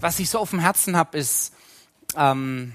[0.00, 1.52] was ich so auf dem Herzen habe, ist
[2.16, 2.72] ähm,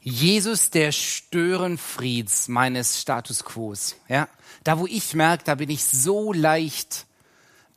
[0.00, 3.96] Jesus, der Störenfrieds meines Status Quos.
[4.08, 4.28] Ja,
[4.64, 7.06] da wo ich merke, da bin ich so leicht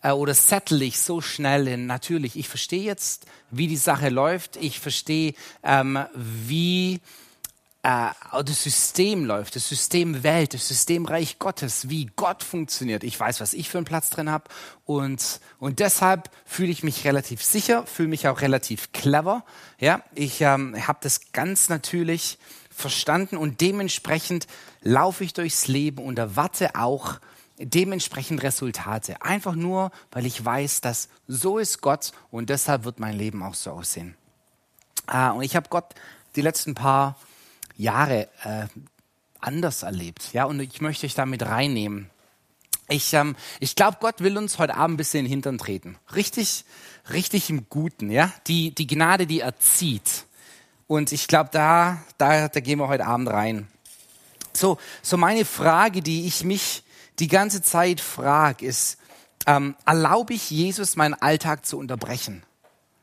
[0.01, 1.85] äh, oder settle ich so schnell hin.
[1.85, 4.55] Natürlich, ich verstehe jetzt, wie die Sache läuft.
[4.55, 7.01] Ich verstehe, ähm, wie
[7.89, 13.03] äh, das System läuft, das System Welt, das System Reich Gottes, wie Gott funktioniert.
[13.03, 14.45] Ich weiß, was ich für einen Platz drin habe
[14.85, 19.43] und und deshalb fühle ich mich relativ sicher, fühle mich auch relativ clever.
[19.79, 22.37] Ja, ich ähm, habe das ganz natürlich
[22.69, 24.47] verstanden und dementsprechend
[24.81, 27.19] laufe ich durchs Leben und erwarte auch
[27.57, 29.21] dementsprechend Resultate.
[29.21, 33.55] Einfach nur, weil ich weiß, dass so ist Gott und deshalb wird mein Leben auch
[33.55, 34.15] so aussehen.
[35.07, 35.95] Ah, und ich habe Gott
[36.35, 37.17] die letzten paar
[37.79, 38.67] Jahre äh,
[39.39, 40.33] anders erlebt.
[40.33, 42.09] Ja, und ich möchte euch damit reinnehmen.
[42.89, 45.97] Ich, ähm, ich glaube, Gott will uns heute Abend ein bisschen in den Hintern treten.
[46.13, 46.65] Richtig,
[47.11, 48.31] richtig im Guten, ja.
[48.47, 50.25] Die, die Gnade, die er zieht.
[50.87, 53.67] Und ich glaube, da, da, da gehen wir heute Abend rein.
[54.53, 56.83] So, so meine Frage, die ich mich
[57.19, 58.97] die ganze Zeit frage, ist,
[59.45, 62.43] ähm, erlaube ich Jesus, meinen Alltag zu unterbrechen?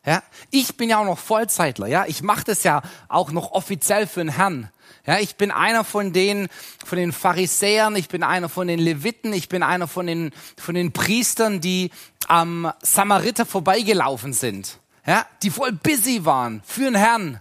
[0.06, 1.88] Ja, ich bin ja auch noch Vollzeitler.
[1.88, 4.70] Ja, ich mache das ja auch noch offiziell für den Herrn.
[5.04, 6.48] Ja, ich bin einer von den,
[6.84, 10.74] von den Pharisäern, ich bin einer von den Leviten, ich bin einer von den, von
[10.74, 11.90] den Priestern, die
[12.28, 14.78] am Samariter vorbeigelaufen sind.
[15.06, 17.40] Ja, die voll busy waren für den Herrn.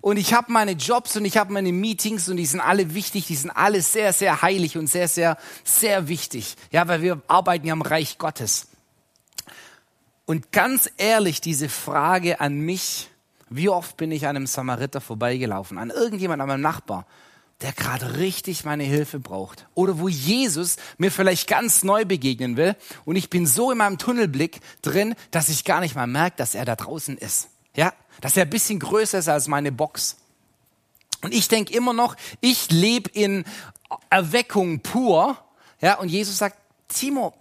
[0.00, 3.26] Und ich habe meine Jobs und ich habe meine Meetings und die sind alle wichtig,
[3.26, 6.56] die sind alle sehr, sehr heilig und sehr, sehr, sehr wichtig.
[6.70, 8.69] Ja, weil wir arbeiten ja im Reich Gottes.
[10.30, 13.10] Und ganz ehrlich, diese Frage an mich,
[13.48, 17.04] wie oft bin ich an einem Samariter vorbeigelaufen, an irgendjemand, an meinem Nachbar,
[17.62, 19.66] der gerade richtig meine Hilfe braucht.
[19.74, 23.98] Oder wo Jesus mir vielleicht ganz neu begegnen will und ich bin so in meinem
[23.98, 27.48] Tunnelblick drin, dass ich gar nicht mal merke, dass er da draußen ist.
[27.74, 30.16] Ja, dass er ein bisschen größer ist als meine Box.
[31.22, 33.44] Und ich denke immer noch, ich lebe in
[34.10, 35.36] Erweckung pur.
[35.80, 36.56] Ja, und Jesus sagt,
[36.86, 37.34] Timo,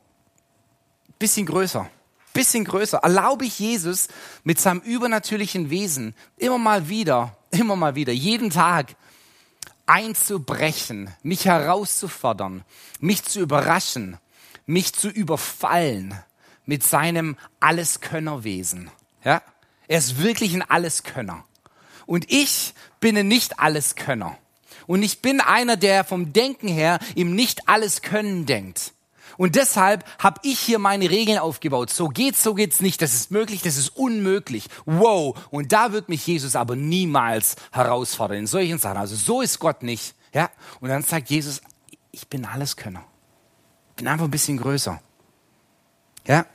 [1.20, 1.88] bisschen größer
[2.34, 4.08] bisschen größer, erlaube ich Jesus
[4.44, 8.96] mit seinem übernatürlichen Wesen immer mal wieder, immer mal wieder, jeden Tag
[9.86, 12.64] einzubrechen, mich herauszufordern,
[13.00, 14.18] mich zu überraschen,
[14.66, 16.14] mich zu überfallen
[16.66, 18.92] mit seinem Alleskönnerwesen.
[19.24, 19.42] Ja?
[19.88, 21.44] Er ist wirklich ein Alleskönner.
[22.06, 24.38] Und ich bin ein Nicht-Alleskönner.
[24.86, 28.94] Und ich bin einer, der vom Denken her ihm nicht alles können denkt.
[29.40, 31.90] Und deshalb habe ich hier meine Regeln aufgebaut.
[31.92, 33.02] So geht's, so geht's nicht.
[33.02, 34.68] Das ist möglich, das ist unmöglich.
[34.86, 35.34] Wow.
[35.50, 38.98] Und da wird mich Jesus aber niemals herausfordern in solchen Sachen.
[38.98, 40.14] Also so ist Gott nicht.
[40.34, 40.50] Ja.
[40.82, 41.62] Und dann sagt Jesus,
[42.12, 43.06] ich bin Alleskönner.
[43.96, 45.02] Bin einfach ein bisschen größer.
[46.28, 46.46] Ja.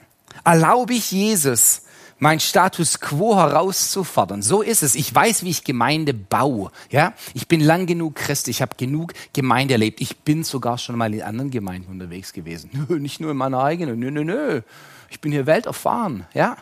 [0.44, 1.84] Erlaube ich Jesus,
[2.24, 4.40] mein Status quo herauszufordern.
[4.40, 4.94] So ist es.
[4.94, 6.70] Ich weiß, wie ich Gemeinde baue.
[6.90, 8.48] Ja, ich bin lang genug Christ.
[8.48, 10.00] Ich habe genug Gemeinde erlebt.
[10.00, 12.70] Ich bin sogar schon mal in anderen Gemeinden unterwegs gewesen.
[12.88, 13.98] Nö, nicht nur in meiner eigenen.
[13.98, 14.62] Nö, nö, nö.
[15.10, 16.24] Ich bin hier welterfahren.
[16.32, 16.56] Ja.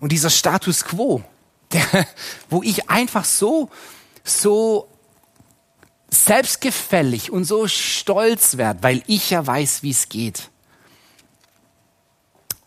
[0.00, 1.22] Und dieser Status quo,
[1.72, 2.08] der,
[2.48, 3.70] wo ich einfach so,
[4.24, 4.88] so
[6.08, 10.50] selbstgefällig und so stolz werde, weil ich ja weiß, wie es geht.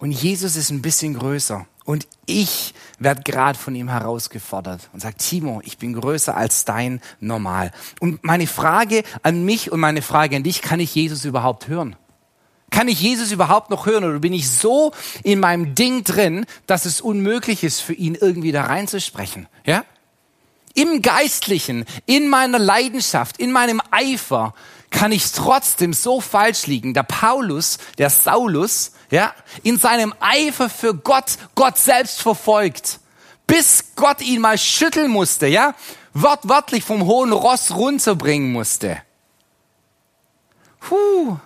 [0.03, 1.65] Und Jesus ist ein bisschen größer.
[1.85, 6.99] Und ich werde gerade von ihm herausgefordert und sagt, Timo, ich bin größer als dein
[7.21, 7.71] Normal.
[8.01, 11.95] Und meine Frage an mich und meine Frage an dich, kann ich Jesus überhaupt hören?
[12.69, 14.91] Kann ich Jesus überhaupt noch hören oder bin ich so
[15.23, 19.47] in meinem Ding drin, dass es unmöglich ist, für ihn irgendwie da reinzusprechen?
[19.65, 19.85] Ja?
[20.73, 24.53] Im Geistlichen, in meiner Leidenschaft, in meinem Eifer
[24.93, 26.93] kann ich trotzdem so falsch liegen.
[26.93, 29.33] Der Paulus, der Saulus, ja,
[29.63, 32.99] in seinem Eifer für Gott, Gott selbst verfolgt,
[33.45, 35.75] bis Gott ihn mal schütteln musste, ja,
[36.13, 39.01] wortwörtlich vom hohen Ross runterbringen musste.
[40.79, 41.37] Puh.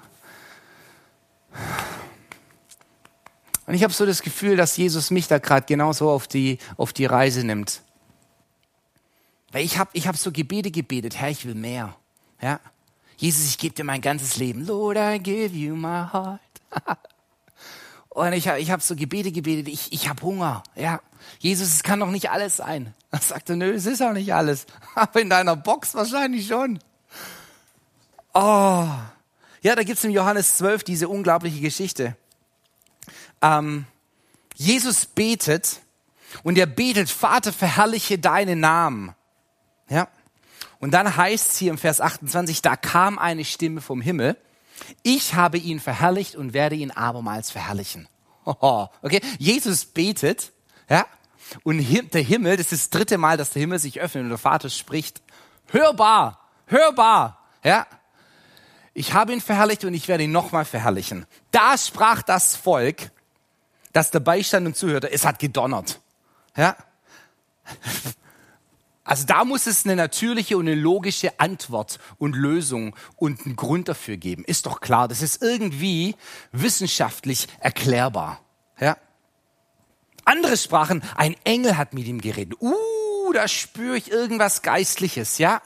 [3.66, 6.94] Und ich habe so das Gefühl, dass Jesus mich da gerade genauso auf die, auf
[6.94, 7.81] die Reise nimmt.
[9.51, 11.95] Weil ich habe ich hab so Gebete gebetet, Herr, ich will mehr.
[12.42, 12.60] Ja?
[13.18, 14.66] Jesus, ich gebe dir mein ganzes Leben.
[14.66, 16.40] Lord, I give you my heart.
[18.10, 20.64] Und ich habe ich hab so Gebete gebetet, ich, ich habe Hunger.
[20.75, 21.02] Ja,
[21.40, 22.94] Jesus, es kann doch nicht alles sein.
[23.12, 24.66] Er sagte, nö, es ist auch nicht alles.
[24.96, 26.80] Aber in deiner Box wahrscheinlich schon.
[28.34, 28.88] Oh.
[29.62, 32.16] Ja, da gibt's im Johannes 12 diese unglaubliche Geschichte.
[33.42, 33.86] Ähm,
[34.56, 35.81] Jesus betet
[36.44, 39.16] und er betet, Vater, verherrliche deinen Namen.
[39.90, 40.08] Ja.
[40.80, 44.38] Und dann heißt es hier im Vers 28, da kam eine Stimme vom Himmel
[45.04, 48.08] ich habe ihn verherrlicht und werde ihn abermals verherrlichen.
[48.44, 50.54] Okay, Jesus betet,
[50.90, 51.06] ja,
[51.64, 51.80] und
[52.14, 54.69] der Himmel, das ist das dritte Mal, dass der Himmel sich öffnet und der Vater
[54.69, 55.22] spricht.
[55.69, 57.86] Hörbar, hörbar, ja.
[58.94, 61.25] Ich habe ihn verherrlicht und ich werde ihn nochmal verherrlichen.
[61.52, 63.12] Da sprach das Volk,
[63.94, 66.00] das dabei stand und zuhörte, es hat gedonnert.
[66.56, 66.75] Ja.
[69.07, 73.88] Also da muss es eine natürliche und eine logische Antwort und Lösung und einen Grund
[73.88, 74.44] dafür geben.
[74.44, 76.15] Ist doch klar, das ist irgendwie
[76.51, 78.42] wissenschaftlich erklärbar.
[78.81, 78.98] Ja?
[80.25, 82.59] Andere sprachen, ein Engel hat mit ihm geredet.
[82.59, 85.62] Uh, da spüre ich irgendwas Geistliches, ja?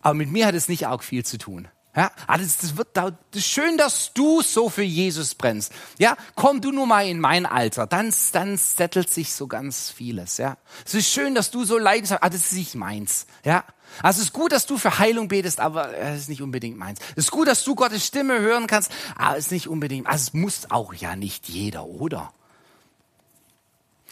[0.00, 1.68] Aber mit mir hat es nicht auch viel zu tun.
[1.98, 5.72] Ja, also das wird das ist schön, dass du so für Jesus brennst.
[5.98, 10.36] Ja, komm du nur mal in mein Alter, dann, dann settelt sich so ganz vieles.
[10.36, 11.90] Ja, es ist schön, dass du so aber
[12.22, 13.26] ah, das ist nicht meins.
[13.44, 13.64] Ja,
[14.00, 17.00] also es ist gut, dass du für Heilung betest, aber es ist nicht unbedingt meins.
[17.16, 20.06] Es ist gut, dass du Gottes Stimme hören kannst, aber es ist nicht unbedingt.
[20.06, 22.32] Also es muss auch ja nicht jeder, oder?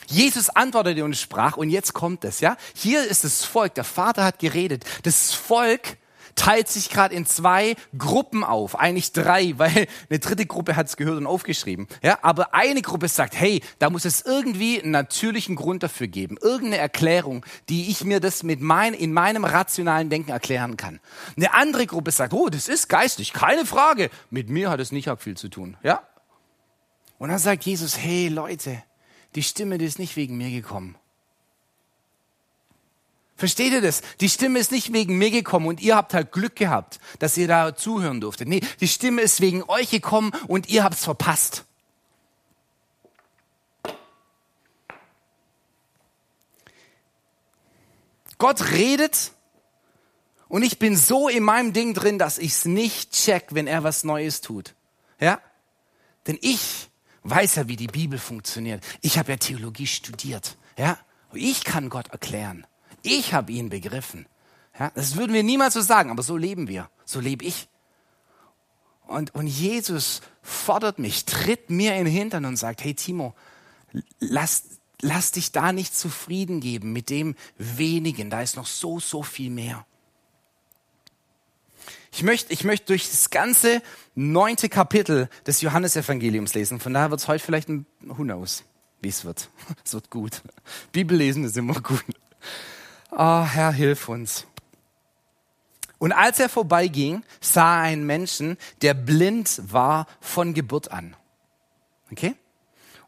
[0.09, 2.57] Jesus antwortete und sprach, und jetzt kommt es, ja?
[2.75, 4.85] Hier ist das Volk, der Vater hat geredet.
[5.05, 5.99] Das Volk
[6.37, 10.97] teilt sich gerade in zwei Gruppen auf, eigentlich drei, weil eine dritte Gruppe hat es
[10.97, 11.89] gehört und aufgeschrieben.
[12.03, 16.37] Ja, aber eine Gruppe sagt, hey, da muss es irgendwie einen natürlichen Grund dafür geben,
[16.41, 21.01] irgendeine Erklärung, die ich mir das mit mein, in meinem rationalen Denken erklären kann.
[21.37, 24.11] Eine andere Gruppe sagt, oh, das ist geistlich, keine Frage.
[24.31, 25.77] Mit mir hat es nicht viel zu tun.
[25.83, 26.03] Ja?
[27.19, 28.83] Und dann sagt Jesus, hey Leute,
[29.35, 30.97] die Stimme, die ist nicht wegen mir gekommen
[33.37, 34.01] Versteht ihr das?
[34.21, 37.47] Die Stimme ist nicht wegen mir gekommen und ihr habt halt Glück gehabt, dass ihr
[37.47, 38.49] da zuhören durftet.
[38.49, 41.65] Nee, die Stimme ist wegen euch gekommen und ihr habt es verpasst.
[48.39, 49.33] Gott redet
[50.49, 53.83] und ich bin so in meinem Ding drin, dass ich es nicht check, wenn er
[53.85, 54.75] was Neues tut.
[55.21, 55.41] Ja?
[56.27, 56.89] Denn ich
[57.23, 58.85] weiß ja, wie die Bibel funktioniert.
[59.01, 60.57] Ich habe ja Theologie studiert.
[60.79, 60.99] Ja?
[61.33, 62.67] ich kann Gott erklären.
[63.07, 64.27] Ich habe ihn begriffen.
[64.79, 66.91] Ja, das würden wir niemals so sagen, aber so leben wir.
[67.05, 67.69] So lebe ich.
[69.07, 73.35] Und, und Jesus fordert mich, tritt mir in den Hintern und sagt, hey Timo,
[74.19, 74.65] lass,
[75.01, 78.29] lass dich da nicht zufrieden geben mit dem wenigen.
[78.29, 79.87] Da ist noch so, so viel mehr.
[82.13, 83.83] Ich möchte, ich möchte durch das ganze
[84.17, 86.81] neunte Kapitel des Johannesevangeliums lesen.
[86.81, 88.65] Von daher wird es heute vielleicht ein Who knows,
[89.01, 89.49] wie es wird.
[89.85, 90.43] Es wird gut.
[90.91, 92.05] Bibel lesen ist immer gut.
[93.19, 94.47] Oh, Herr, hilf uns.
[95.97, 101.17] Und als er vorbeiging, sah er einen Menschen, der blind war von Geburt an.
[102.13, 102.35] Okay?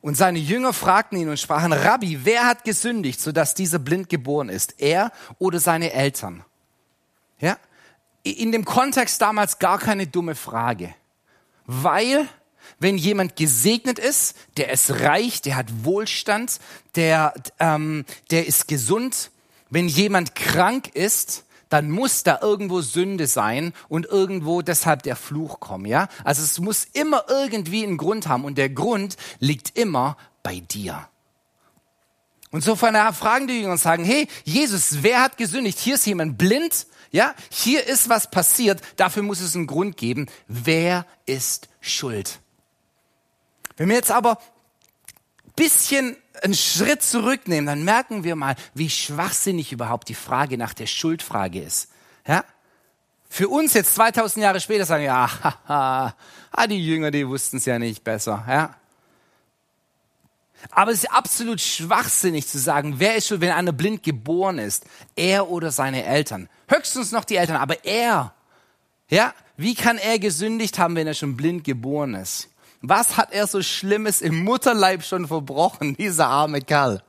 [0.00, 4.48] Und seine Jünger fragten ihn und sprachen, Rabbi, wer hat gesündigt, sodass dieser blind geboren
[4.48, 4.80] ist?
[4.80, 6.42] Er oder seine Eltern?
[7.38, 7.58] Ja?
[8.22, 10.94] In dem Kontext damals gar keine dumme Frage.
[11.66, 12.26] Weil,
[12.78, 16.60] wenn jemand gesegnet ist, der ist reich, der hat Wohlstand,
[16.94, 19.30] der, ähm, der ist gesund,
[19.70, 25.60] wenn jemand krank ist, dann muss da irgendwo Sünde sein und irgendwo deshalb der Fluch
[25.60, 26.08] kommen, ja?
[26.24, 31.08] Also es muss immer irgendwie einen Grund haben und der Grund liegt immer bei dir.
[32.50, 35.78] Und so von daher fragen die Jünger und sagen, hey, Jesus, wer hat gesündigt?
[35.78, 37.34] Hier ist jemand blind, ja?
[37.50, 40.26] Hier ist was passiert, dafür muss es einen Grund geben.
[40.46, 42.40] Wer ist schuld?
[43.76, 44.38] Wenn wir jetzt aber
[45.54, 50.86] bisschen einen Schritt zurücknehmen, dann merken wir mal, wie schwachsinnig überhaupt die Frage nach der
[50.86, 51.90] Schuldfrage ist.
[52.26, 52.44] Ja?
[53.28, 56.14] Für uns jetzt 2000 Jahre später sagen, ja, haha,
[56.50, 58.44] ah, die Jünger, die wussten es ja nicht besser.
[58.48, 58.74] Ja?
[60.70, 64.84] Aber es ist absolut schwachsinnig zu sagen, wer ist schuld, wenn einer blind geboren ist?
[65.14, 66.48] Er oder seine Eltern?
[66.68, 68.34] Höchstens noch die Eltern, aber er.
[69.08, 69.34] Ja?
[69.56, 72.47] Wie kann er gesündigt haben, wenn er schon blind geboren ist?
[72.80, 77.02] Was hat er so Schlimmes im Mutterleib schon verbrochen, dieser arme Kerl?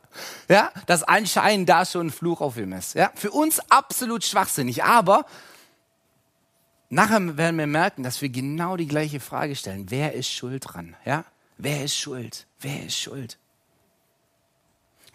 [0.49, 2.95] Ja, dass anscheinend da schon ein Fluch auf ihm ist.
[2.95, 4.83] Ja, für uns absolut schwachsinnig.
[4.83, 5.25] Aber
[6.89, 9.85] nachher werden wir merken, dass wir genau die gleiche Frage stellen.
[9.89, 10.95] Wer ist schuld dran?
[11.05, 11.25] Ja,
[11.57, 12.47] wer ist schuld?
[12.59, 13.37] Wer ist schuld?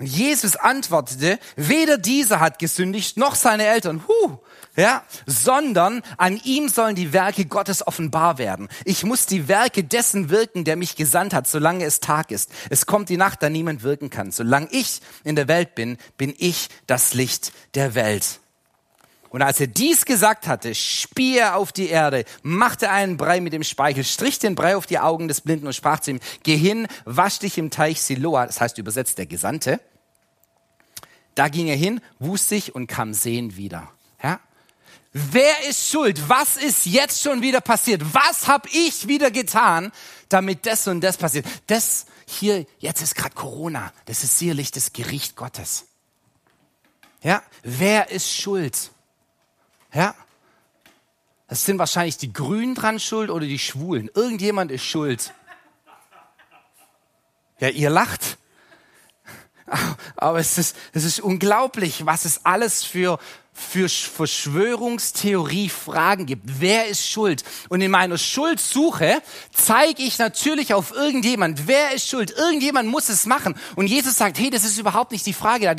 [0.00, 4.38] Jesus antwortete, weder dieser hat gesündigt, noch seine Eltern, huh,
[4.76, 8.68] ja, sondern an ihm sollen die Werke Gottes offenbar werden.
[8.84, 12.50] Ich muss die Werke dessen wirken, der mich gesandt hat, solange es Tag ist.
[12.70, 14.32] Es kommt die Nacht, da niemand wirken kann.
[14.32, 18.40] Solange ich in der Welt bin, bin ich das Licht der Welt.
[19.34, 23.52] Und als er dies gesagt hatte, spie er auf die Erde, machte einen Brei mit
[23.52, 26.56] dem Speichel, strich den Brei auf die Augen des Blinden und sprach zu ihm, geh
[26.56, 29.80] hin, wasch dich im Teich Siloa, das heißt übersetzt der Gesandte.
[31.34, 33.90] Da ging er hin, wusch sich und kam sehend wieder.
[34.22, 34.38] Ja?
[35.12, 36.28] Wer ist schuld?
[36.28, 38.02] Was ist jetzt schon wieder passiert?
[38.14, 39.90] Was habe ich wieder getan,
[40.28, 41.44] damit das und das passiert?
[41.66, 43.92] Das hier, jetzt ist gerade Corona.
[44.04, 45.86] Das ist sicherlich das Gericht Gottes.
[47.20, 48.93] Ja, wer ist schuld?
[49.94, 50.14] Ja,
[51.46, 54.10] das sind wahrscheinlich die Grünen dran schuld oder die Schwulen.
[54.12, 55.32] Irgendjemand ist schuld.
[57.60, 58.38] Ja, ihr lacht.
[60.16, 63.18] Aber es ist, es ist unglaublich, was es alles für,
[63.52, 66.60] für Verschwörungstheorie-Fragen gibt.
[66.60, 67.42] Wer ist schuld?
[67.68, 69.20] Und in meiner Schuldsuche
[69.52, 71.66] zeige ich natürlich auf irgendjemand.
[71.66, 72.30] Wer ist schuld?
[72.32, 73.54] Irgendjemand muss es machen.
[73.74, 75.74] Und Jesus sagt, hey, das ist überhaupt nicht die Frage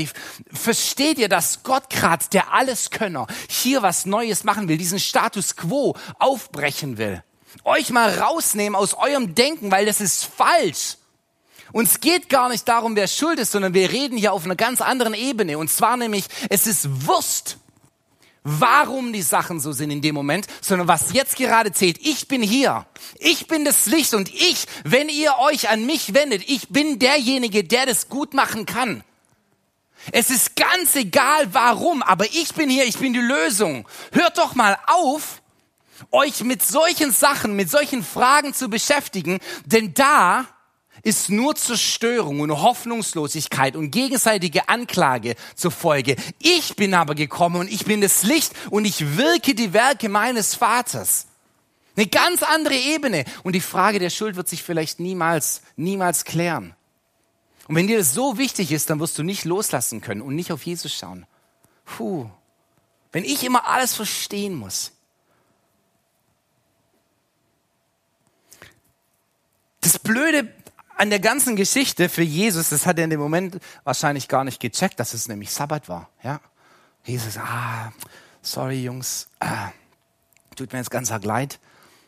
[0.51, 5.95] versteht ihr, dass Gott gerade, der Alleskönner, hier was Neues machen will, diesen Status quo
[6.17, 7.23] aufbrechen will?
[7.63, 10.97] Euch mal rausnehmen aus eurem Denken, weil das ist falsch.
[11.75, 14.79] Uns geht gar nicht darum, wer schuld ist, sondern wir reden hier auf einer ganz
[14.79, 15.57] anderen Ebene.
[15.57, 17.57] Und zwar nämlich, es ist Wurst,
[18.43, 21.97] warum die Sachen so sind in dem Moment, sondern was jetzt gerade zählt.
[21.99, 22.85] Ich bin hier.
[23.19, 27.65] Ich bin das Licht und ich, wenn ihr euch an mich wendet, ich bin derjenige,
[27.65, 29.03] der das gut machen kann.
[30.13, 33.85] Es ist ganz egal warum, aber ich bin hier, ich bin die Lösung.
[34.13, 35.41] Hört doch mal auf,
[36.09, 40.47] euch mit solchen Sachen, mit solchen Fragen zu beschäftigen, denn da
[41.05, 46.15] ist nur Zerstörung und Hoffnungslosigkeit und gegenseitige Anklage zur Folge.
[46.39, 50.55] Ich bin aber gekommen und ich bin das Licht und ich wirke die Werke meines
[50.55, 51.27] Vaters.
[51.95, 53.23] Eine ganz andere Ebene.
[53.43, 56.75] Und die Frage der Schuld wird sich vielleicht niemals, niemals klären.
[57.67, 60.51] Und wenn dir das so wichtig ist, dann wirst du nicht loslassen können und nicht
[60.51, 61.27] auf Jesus schauen.
[61.85, 62.27] Puh.
[63.11, 64.91] Wenn ich immer alles verstehen muss.
[69.81, 70.51] Das Blöde
[70.97, 74.59] an der ganzen Geschichte für Jesus, das hat er in dem Moment wahrscheinlich gar nicht
[74.59, 76.09] gecheckt, dass es nämlich Sabbat war.
[76.23, 76.39] Ja,
[77.03, 77.91] Jesus, ah,
[78.41, 79.71] sorry Jungs, ah,
[80.55, 81.59] tut mir jetzt ganz arg leid.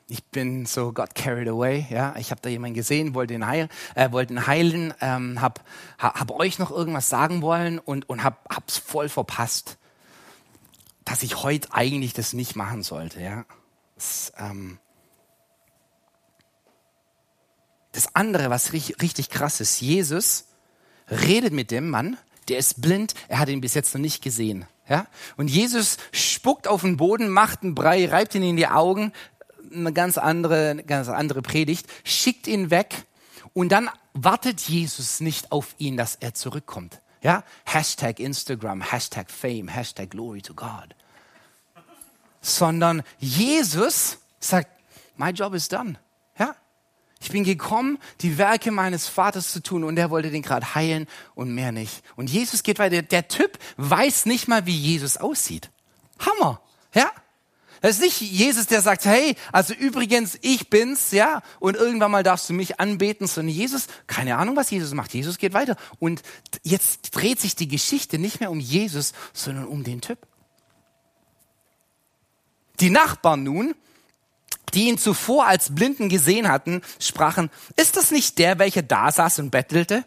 [0.09, 1.85] Ich bin so got carried away.
[1.89, 5.65] Ja, ich habe da jemanden gesehen, wollte ihn heilen, äh, wollte ihn heilen, ähm, hab,
[5.99, 9.77] hab euch noch irgendwas sagen wollen und und hab hab's voll verpasst,
[11.03, 13.21] dass ich heute eigentlich das nicht machen sollte.
[13.21, 13.43] Ja,
[13.95, 14.79] das, ähm,
[17.97, 20.45] Das andere, was richtig, krass ist, Jesus
[21.09, 22.15] redet mit dem Mann,
[22.47, 24.67] der ist blind, er hat ihn bis jetzt noch nicht gesehen.
[24.87, 25.07] Ja?
[25.35, 29.13] Und Jesus spuckt auf den Boden, macht einen Brei, reibt ihn in die Augen,
[29.73, 32.93] eine ganz andere, ganz andere Predigt, schickt ihn weg
[33.55, 37.01] und dann wartet Jesus nicht auf ihn, dass er zurückkommt.
[37.23, 37.43] Ja?
[37.65, 40.93] Hashtag Instagram, Hashtag Fame, Hashtag Glory to God.
[42.41, 44.69] Sondern Jesus sagt,
[45.15, 45.97] my job is done.
[47.27, 51.07] Ich bin gekommen, die Werke meines Vaters zu tun und er wollte den gerade heilen
[51.35, 52.01] und mehr nicht.
[52.15, 53.01] Und Jesus geht weiter.
[53.01, 55.69] Der Typ weiß nicht mal, wie Jesus aussieht.
[56.19, 56.61] Hammer,
[56.93, 57.11] ja?
[57.81, 62.23] Das ist nicht Jesus, der sagt, hey, also übrigens, ich bin's, ja, und irgendwann mal
[62.23, 65.13] darfst du mich anbeten, sondern Jesus, keine Ahnung, was Jesus macht.
[65.13, 65.75] Jesus geht weiter.
[65.99, 66.21] Und
[66.63, 70.19] jetzt dreht sich die Geschichte nicht mehr um Jesus, sondern um den Typ.
[72.79, 73.75] Die Nachbarn nun,
[74.73, 79.39] die ihn zuvor als Blinden gesehen hatten, sprachen, ist das nicht der, welcher da saß
[79.39, 80.03] und bettelte?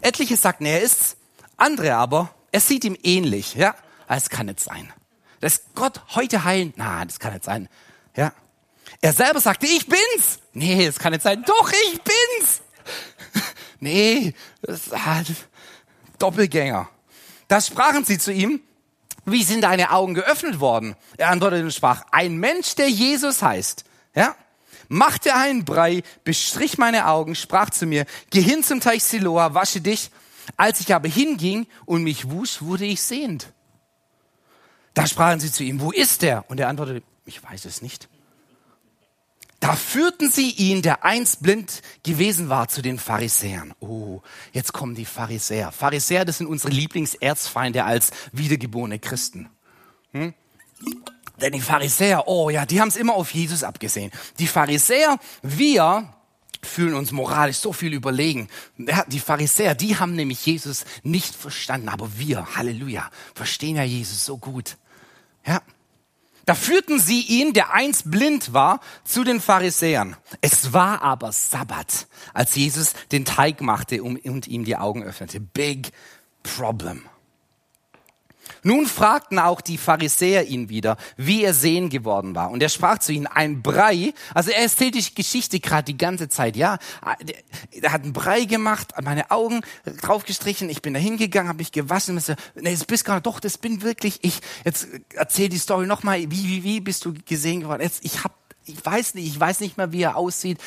[0.00, 1.16] Etliche sagten, er ist's.
[1.56, 3.54] Andere aber, er sieht ihm ähnlich.
[3.54, 3.74] Ja,
[4.08, 4.92] das kann nicht sein.
[5.40, 7.68] Dass Gott heute heilen, na, das kann nicht sein.
[8.16, 8.32] Ja.
[9.00, 10.40] Er selber sagte, ich bin's.
[10.52, 11.44] Nee, das kann nicht sein.
[11.44, 12.60] Doch, ich bin's.
[13.80, 15.34] nee, das ist halt
[16.18, 16.88] Doppelgänger.
[17.48, 18.60] Da sprachen sie zu ihm,
[19.24, 20.96] wie sind deine Augen geöffnet worden?
[21.16, 24.36] Er antwortete und sprach, ein Mensch, der Jesus heißt, ja?
[24.88, 29.80] Machte einen Brei, bestrich meine Augen, sprach zu mir, geh hin zum Teich Siloa, wasche
[29.80, 30.10] dich.
[30.56, 33.52] Als ich aber hinging und mich wusch, wurde ich sehend.
[34.94, 36.44] Da sprachen sie zu ihm, wo ist er?
[36.50, 38.08] Und er antwortete, ich weiß es nicht.
[39.60, 43.72] Da führten sie ihn, der einst blind gewesen war, zu den Pharisäern.
[43.78, 44.20] Oh,
[44.52, 45.70] jetzt kommen die Pharisäer.
[45.70, 49.48] Pharisäer, das sind unsere Lieblingserzfeinde als wiedergeborene Christen.
[50.10, 50.34] Hm?
[51.42, 54.10] Denn die Pharisäer, oh ja, die haben es immer auf Jesus abgesehen.
[54.38, 56.08] Die Pharisäer, wir
[56.62, 58.48] fühlen uns moralisch so viel überlegen.
[59.08, 64.38] Die Pharisäer, die haben nämlich Jesus nicht verstanden, aber wir, Halleluja, verstehen ja Jesus so
[64.38, 64.76] gut.
[65.44, 65.60] Ja.
[66.44, 70.16] Da führten sie ihn, der einst blind war, zu den Pharisäern.
[70.40, 75.40] Es war aber Sabbat, als Jesus den Teig machte und ihm die Augen öffnete.
[75.40, 75.92] Big
[76.42, 77.02] problem.
[78.62, 82.50] Nun fragten auch die Pharisäer ihn wieder, wie er sehen geworden war.
[82.50, 86.28] Und er sprach zu ihnen, ein Brei, also er erzählt die Geschichte gerade die ganze
[86.28, 86.78] Zeit, ja.
[87.72, 89.62] Er hat einen Brei gemacht, meine Augen
[90.00, 92.18] draufgestrichen, ich bin da hingegangen, habe mich gewaschen.
[92.20, 94.40] So, nee, das bist gar nicht, doch, das bin wirklich ich.
[94.64, 97.82] Jetzt erzähl die Story nochmal, wie, wie, wie bist du gesehen geworden?
[97.82, 98.32] Jetzt, ich hab,
[98.64, 100.58] ich weiß nicht, ich weiß nicht mehr, wie er aussieht.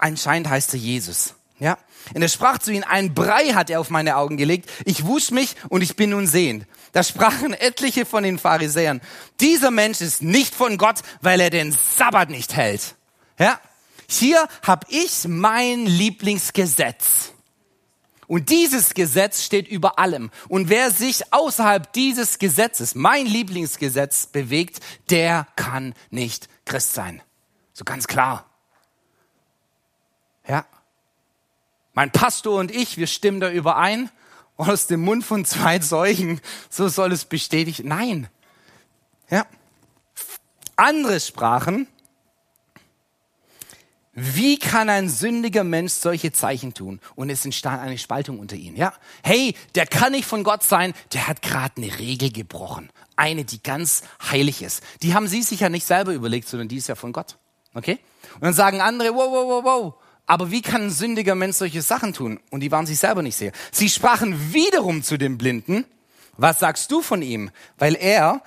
[0.00, 1.34] Anscheinend heißt er Jesus.
[1.62, 1.78] Ja.
[2.12, 4.68] Und er sprach zu ihnen, ein Brei hat er auf meine Augen gelegt.
[4.84, 6.66] Ich wusch mich und ich bin nun sehend.
[6.90, 9.00] Da sprachen etliche von den Pharisäern,
[9.40, 12.96] dieser Mensch ist nicht von Gott, weil er den Sabbat nicht hält.
[13.38, 13.60] Ja.
[14.08, 17.30] Hier habe ich mein Lieblingsgesetz.
[18.26, 20.32] Und dieses Gesetz steht über allem.
[20.48, 27.22] Und wer sich außerhalb dieses Gesetzes, mein Lieblingsgesetz, bewegt, der kann nicht Christ sein.
[27.72, 28.46] So ganz klar.
[30.48, 30.66] Ja.
[31.94, 34.10] Mein Pastor und ich, wir stimmen da überein.
[34.56, 37.82] Aus dem Mund von zwei Zeugen, so soll es bestätigt.
[37.84, 38.28] Nein.
[39.30, 39.46] Ja.
[40.76, 41.88] Andere sprachen,
[44.14, 47.00] wie kann ein sündiger Mensch solche Zeichen tun?
[47.14, 48.76] Und es entstand eine Spaltung unter ihnen.
[48.76, 50.92] Ja, hey, der kann nicht von Gott sein.
[51.14, 54.82] Der hat gerade eine Regel gebrochen, eine, die ganz heilig ist.
[55.02, 57.38] Die haben sie sich ja nicht selber überlegt, sondern die ist ja von Gott.
[57.72, 57.98] Okay?
[58.34, 59.94] Und dann sagen andere, wow, wow, wow, wow.
[60.32, 62.40] Aber wie kann ein sündiger Mensch solche Sachen tun?
[62.48, 63.52] Und die waren sich selber nicht sicher.
[63.70, 65.84] Sie sprachen wiederum zu dem Blinden.
[66.38, 67.50] Was sagst du von ihm?
[67.76, 68.42] Weil er,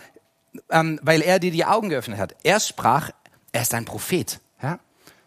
[0.71, 2.35] ähm, weil er dir die Augen geöffnet hat.
[2.41, 3.11] Er sprach,
[3.51, 4.39] er ist ein Prophet.
[4.63, 4.79] Ja?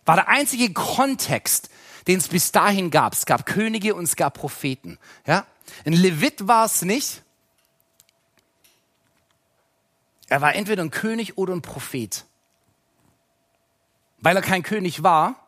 [0.04, 1.70] War der einzige Kontext,
[2.08, 3.12] den es bis dahin gab.
[3.12, 4.98] Es gab Könige und es gab Propheten.
[5.28, 5.46] Ja?
[5.86, 7.22] Ein Levit war es nicht.
[10.28, 12.24] Er war entweder ein König oder ein Prophet.
[14.18, 15.47] Weil er kein König war,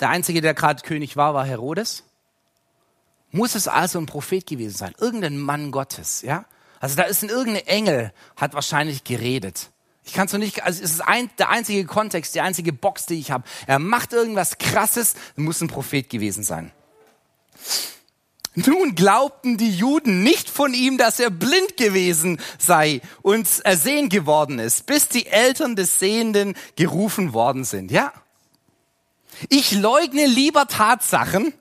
[0.00, 2.04] der einzige, der gerade König war, war Herodes.
[3.30, 6.46] Muss es also ein Prophet gewesen sein, irgendein Mann Gottes, ja?
[6.80, 9.70] Also da ist ein irgendein Engel, hat wahrscheinlich geredet.
[10.02, 13.06] Ich kann es noch nicht, also es ist ein, der einzige Kontext, die einzige Box,
[13.06, 13.44] die ich habe.
[13.66, 16.72] Er macht irgendwas Krasses, muss ein Prophet gewesen sein.
[18.54, 24.58] Nun glaubten die Juden nicht von ihm, dass er blind gewesen sei und ersehen geworden
[24.58, 27.92] ist, bis die Eltern des Sehenden gerufen worden sind.
[27.92, 28.12] Ja,
[29.48, 31.54] ich leugne lieber Tatsachen,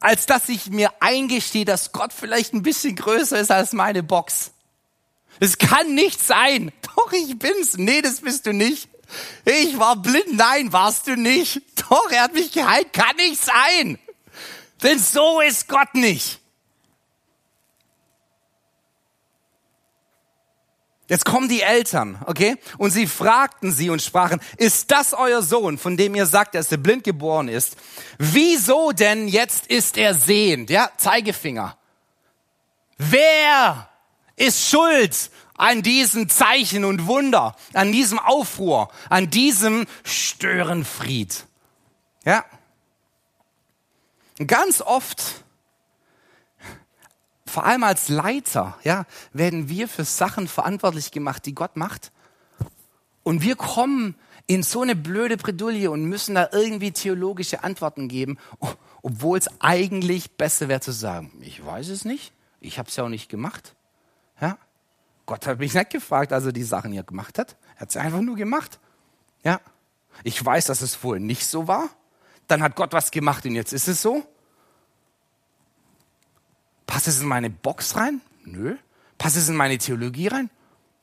[0.00, 4.52] als dass ich mir eingestehe, dass Gott vielleicht ein bisschen größer ist als meine Box.
[5.40, 6.72] Es kann nicht sein.
[6.96, 7.76] Doch, ich bin's.
[7.76, 8.88] Nee, das bist du nicht.
[9.44, 10.34] Ich war blind.
[10.34, 11.62] Nein, warst du nicht.
[11.88, 12.92] Doch, er hat mich geheilt.
[12.92, 13.98] Kann nicht sein.
[14.82, 16.40] Denn so ist Gott nicht.
[21.06, 22.56] Jetzt kommen die Eltern, okay?
[22.78, 26.72] Und sie fragten sie und sprachen, ist das euer Sohn, von dem ihr sagt, dass
[26.72, 27.76] er blind geboren ist?
[28.18, 30.70] Wieso denn jetzt ist er sehend?
[30.70, 31.76] Ja, Zeigefinger.
[32.96, 33.90] Wer
[34.36, 41.44] ist schuld an diesem Zeichen und Wunder, an diesem Aufruhr, an diesem Störenfried?
[42.24, 42.46] Ja.
[44.46, 45.43] Ganz oft
[47.54, 52.10] vor allem als Leiter, ja, werden wir für Sachen verantwortlich gemacht, die Gott macht.
[53.22, 58.38] Und wir kommen in so eine blöde Bredouille und müssen da irgendwie theologische Antworten geben,
[59.02, 63.04] obwohl es eigentlich besser wäre zu sagen, ich weiß es nicht, ich habe es ja
[63.04, 63.76] auch nicht gemacht.
[64.40, 64.58] Ja?
[65.24, 67.56] Gott hat mich nicht gefragt, als er die Sachen hier gemacht hat.
[67.76, 68.80] Er hat sie einfach nur gemacht.
[69.44, 69.60] Ja?
[70.24, 71.88] Ich weiß, dass es vorher nicht so war.
[72.48, 74.26] Dann hat Gott was gemacht und jetzt ist es so.
[76.86, 78.20] Passt es in meine Box rein?
[78.44, 78.76] Nö.
[79.18, 80.50] Passt es in meine Theologie rein?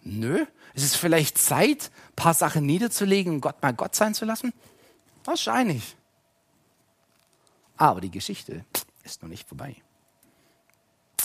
[0.03, 0.45] Nö.
[0.73, 4.53] Ist es vielleicht Zeit, ein paar Sachen niederzulegen und Gott mal Gott sein zu lassen?
[5.23, 5.95] Wahrscheinlich.
[7.77, 8.65] Aber die Geschichte
[9.03, 9.75] ist noch nicht vorbei.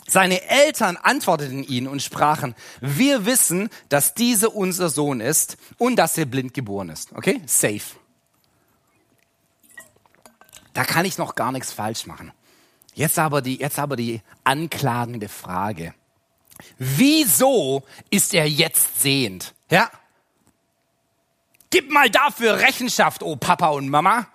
[0.08, 6.16] Seine Eltern antworteten ihn und sprachen, wir wissen, dass dieser unser Sohn ist und dass
[6.16, 7.12] er blind geboren ist.
[7.12, 7.42] Okay?
[7.46, 7.82] Safe.
[10.74, 12.32] Da kann ich noch gar nichts falsch machen.
[12.96, 15.94] Jetzt aber die, jetzt aber die anklagende Frage.
[16.78, 19.54] Wieso ist er jetzt sehend?
[19.70, 19.90] Ja?
[21.68, 24.26] Gib mal dafür Rechenschaft, oh Papa und Mama.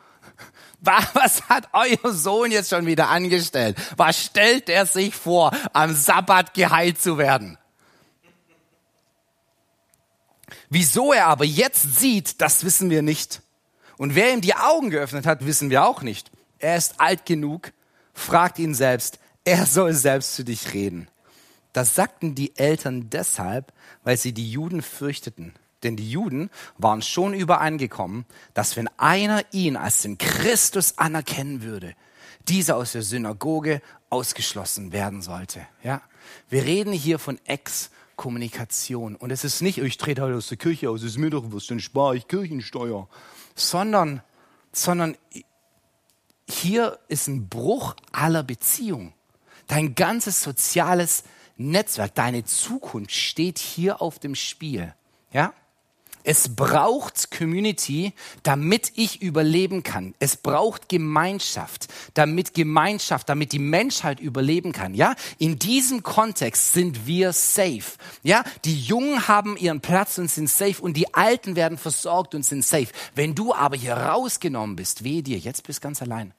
[0.80, 3.78] Was hat euer Sohn jetzt schon wieder angestellt?
[3.98, 7.58] Was stellt er sich vor, am Sabbat geheilt zu werden?
[10.70, 13.42] Wieso er aber jetzt sieht, das wissen wir nicht.
[13.98, 16.30] Und wer ihm die Augen geöffnet hat, wissen wir auch nicht.
[16.60, 17.72] Er ist alt genug,
[18.14, 21.08] fragt ihn selbst, er soll selbst zu dich reden.
[21.74, 25.54] Das sagten die Eltern deshalb, weil sie die Juden fürchteten.
[25.84, 31.96] Denn die Juden waren schon übereingekommen, dass wenn einer ihn als den Christus anerkennen würde,
[32.48, 35.62] dieser aus der Synagoge ausgeschlossen werden sollte.
[35.84, 36.02] Ja?
[36.50, 39.16] Wir reden hier von Exkommunikation.
[39.16, 41.46] Und es ist nicht, ich trete heute aus der Kirche aus, es ist mir doch
[41.48, 43.08] was, dann spare ich Kirchensteuer.
[43.56, 44.22] Sondern,
[44.72, 45.18] sondern
[46.52, 49.14] hier ist ein Bruch aller Beziehungen.
[49.68, 51.24] Dein ganzes soziales
[51.58, 54.94] Netzwerk, deine Zukunft steht hier auf dem Spiel.
[55.32, 55.54] Ja?
[56.24, 60.14] Es braucht Community, damit ich überleben kann.
[60.20, 64.94] Es braucht Gemeinschaft, damit Gemeinschaft, damit die Menschheit überleben kann.
[64.94, 67.98] Ja, in diesem Kontext sind wir safe.
[68.24, 72.44] Ja, die Jungen haben ihren Platz und sind safe und die Alten werden versorgt und
[72.44, 72.90] sind safe.
[73.16, 76.34] Wenn du aber hier rausgenommen bist, weh dir, jetzt bist du ganz allein.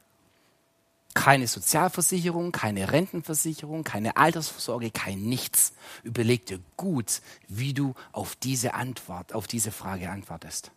[1.14, 5.75] Keine Sozialversicherung, keine Rentenversicherung, keine Altersvorsorge, kein nichts.
[6.03, 10.72] Überleg dir gut, wie du auf diese Antwort, auf diese Frage antwortest.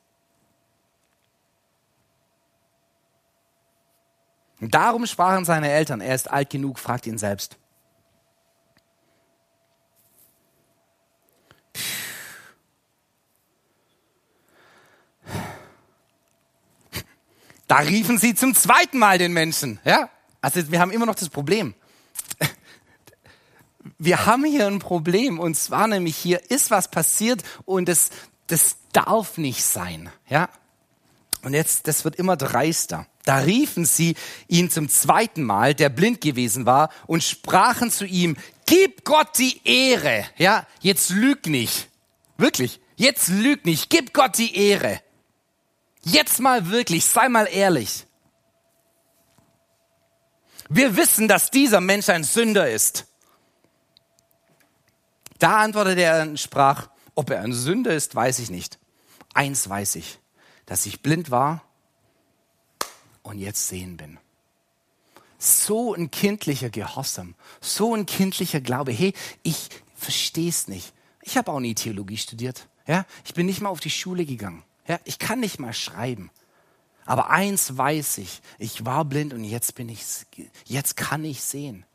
[4.60, 7.58] Darum sprachen seine Eltern, er ist alt genug, fragt ihn selbst.
[17.68, 20.10] Da riefen sie zum zweiten Mal den Menschen, ja?
[20.46, 21.74] Also wir haben immer noch das Problem.
[23.98, 28.12] Wir haben hier ein Problem und zwar nämlich hier ist was passiert und das,
[28.46, 30.50] das darf nicht sein, ja.
[31.42, 33.08] Und jetzt, das wird immer dreister.
[33.24, 34.16] Da riefen sie
[34.48, 39.62] ihn zum zweiten Mal, der blind gewesen war, und sprachen zu ihm, gib Gott die
[39.64, 40.26] Ehre.
[40.38, 41.90] Ja, jetzt lüg nicht.
[42.38, 42.80] Wirklich.
[42.98, 43.90] Jetzt lüg nicht.
[43.90, 45.02] Gib Gott die Ehre.
[46.04, 48.05] Jetzt mal wirklich, sei mal ehrlich.
[50.70, 53.06] Wir wissen, dass dieser Mensch ein Sünder ist.
[55.40, 58.80] Da antwortete er und sprach, ob er ein Sünder ist, weiß ich nicht.
[59.34, 60.20] Eins weiß ich,
[60.66, 61.64] dass ich blind war
[63.22, 64.18] und jetzt sehen bin.
[65.38, 68.92] So ein kindlicher Gehorsam, so ein kindlicher Glaube.
[68.92, 70.94] Hey, ich verstehe es nicht.
[71.22, 72.68] Ich habe auch nie Theologie studiert.
[72.88, 74.64] Ja, ich bin nicht mal auf die Schule gegangen.
[74.88, 76.32] Ja, ich kann nicht mal schreiben.
[77.06, 80.04] Aber eins weiß ich, ich war blind und jetzt bin ich,
[80.66, 81.86] jetzt kann ich sehen.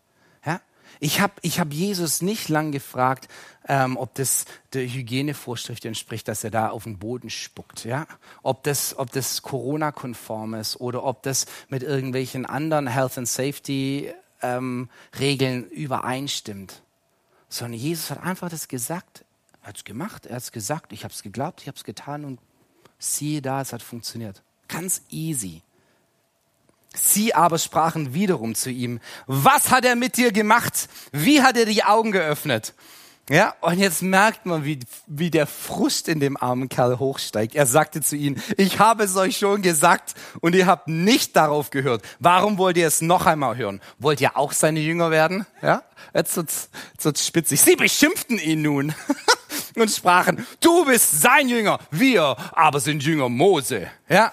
[0.46, 0.60] Ja?
[1.00, 3.28] Ich habe ich hab Jesus nicht lang gefragt,
[3.66, 7.84] ähm, ob das der Hygienevorschrift entspricht, dass er da auf den Boden spuckt.
[7.84, 8.06] Ja?
[8.42, 14.12] Ob das, ob das Corona-konform ist oder ob das mit irgendwelchen anderen Health and Safety
[14.42, 16.82] ähm, Regeln übereinstimmt.
[17.48, 19.24] Sondern Jesus hat einfach das gesagt.
[19.62, 21.84] Er hat es gemacht, er hat es gesagt, ich habe es geglaubt, ich habe es
[21.84, 22.38] getan und
[22.98, 24.42] siehe da, es hat funktioniert.
[24.72, 25.62] Ganz easy.
[26.94, 30.88] Sie aber sprachen wiederum zu ihm, was hat er mit dir gemacht?
[31.12, 32.74] Wie hat er die Augen geöffnet?
[33.30, 37.54] Ja, und jetzt merkt man, wie, wie der Frust in dem armen Kerl hochsteigt.
[37.54, 41.70] Er sagte zu ihnen, ich habe es euch schon gesagt und ihr habt nicht darauf
[41.70, 42.02] gehört.
[42.18, 43.80] Warum wollt ihr es noch einmal hören?
[44.00, 45.46] Wollt ihr auch seine Jünger werden?
[45.62, 47.60] Ja, jetzt wird's, jetzt wird's spitzig.
[47.60, 48.94] Sie beschimpften ihn nun
[49.76, 53.86] und sprachen, du bist sein Jünger, wir aber sind Jünger Mose.
[54.08, 54.32] Ja,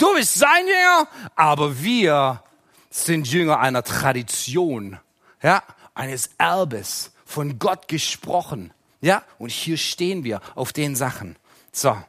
[0.00, 2.42] Du bist sein Jünger, aber wir
[2.88, 4.98] sind Jünger einer Tradition,
[5.42, 5.62] ja,
[5.94, 8.72] eines Erbes, von Gott gesprochen.
[9.02, 11.36] Ja, und hier stehen wir auf den Sachen.
[11.70, 12.02] So.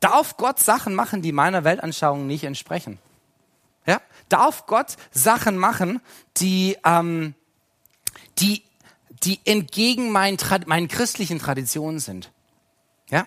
[0.00, 2.98] Darf Gott Sachen machen, die meiner Weltanschauung nicht entsprechen?
[3.86, 4.00] Ja?
[4.28, 6.00] Darf Gott Sachen machen,
[6.38, 7.36] die, ähm,
[8.40, 8.64] die
[9.22, 12.32] die entgegen meinen, meinen christlichen Traditionen sind.
[13.08, 13.26] Ja?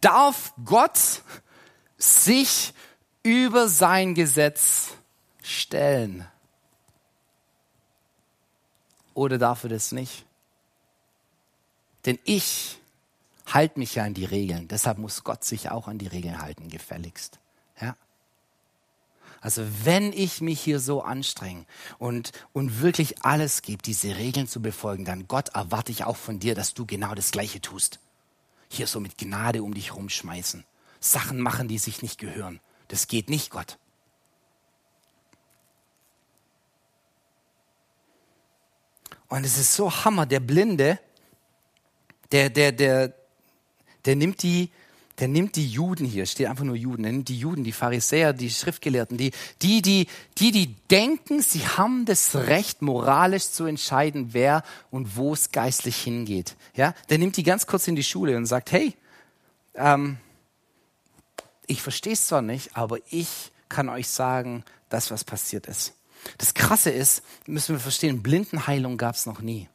[0.00, 1.22] Darf Gott
[1.98, 2.72] sich
[3.22, 4.92] über sein Gesetz
[5.42, 6.26] stellen?
[9.14, 10.24] Oder darf er das nicht?
[12.04, 12.78] Denn ich
[13.46, 14.68] halte mich ja an die Regeln.
[14.68, 17.38] Deshalb muss Gott sich auch an die Regeln halten, gefälligst.
[17.80, 17.96] Ja?
[19.44, 21.66] Also wenn ich mich hier so anstrenge
[21.98, 26.40] und, und wirklich alles gebe, diese Regeln zu befolgen, dann Gott erwarte ich auch von
[26.40, 28.00] dir, dass du genau das Gleiche tust.
[28.70, 30.64] Hier so mit Gnade um dich rumschmeißen.
[30.98, 32.58] Sachen machen, die sich nicht gehören.
[32.88, 33.76] Das geht nicht, Gott.
[39.28, 40.98] Und es ist so Hammer, der Blinde,
[42.32, 43.12] der, der, der,
[44.06, 44.70] der nimmt die,
[45.18, 48.32] der nimmt die Juden hier, steht einfach nur Juden, er nimmt die Juden, die Pharisäer,
[48.32, 49.30] die Schriftgelehrten, die,
[49.62, 55.32] die, die, die, die denken, sie haben das Recht, moralisch zu entscheiden, wer und wo
[55.32, 56.56] es geistlich hingeht.
[56.74, 58.94] Ja, der nimmt die ganz kurz in die Schule und sagt, hey,
[59.74, 60.18] ähm,
[61.66, 65.94] ich verstehe es zwar nicht, aber ich kann euch sagen, das, was passiert ist.
[66.38, 69.68] Das Krasse ist, müssen wir verstehen, Blindenheilung gab es noch nie.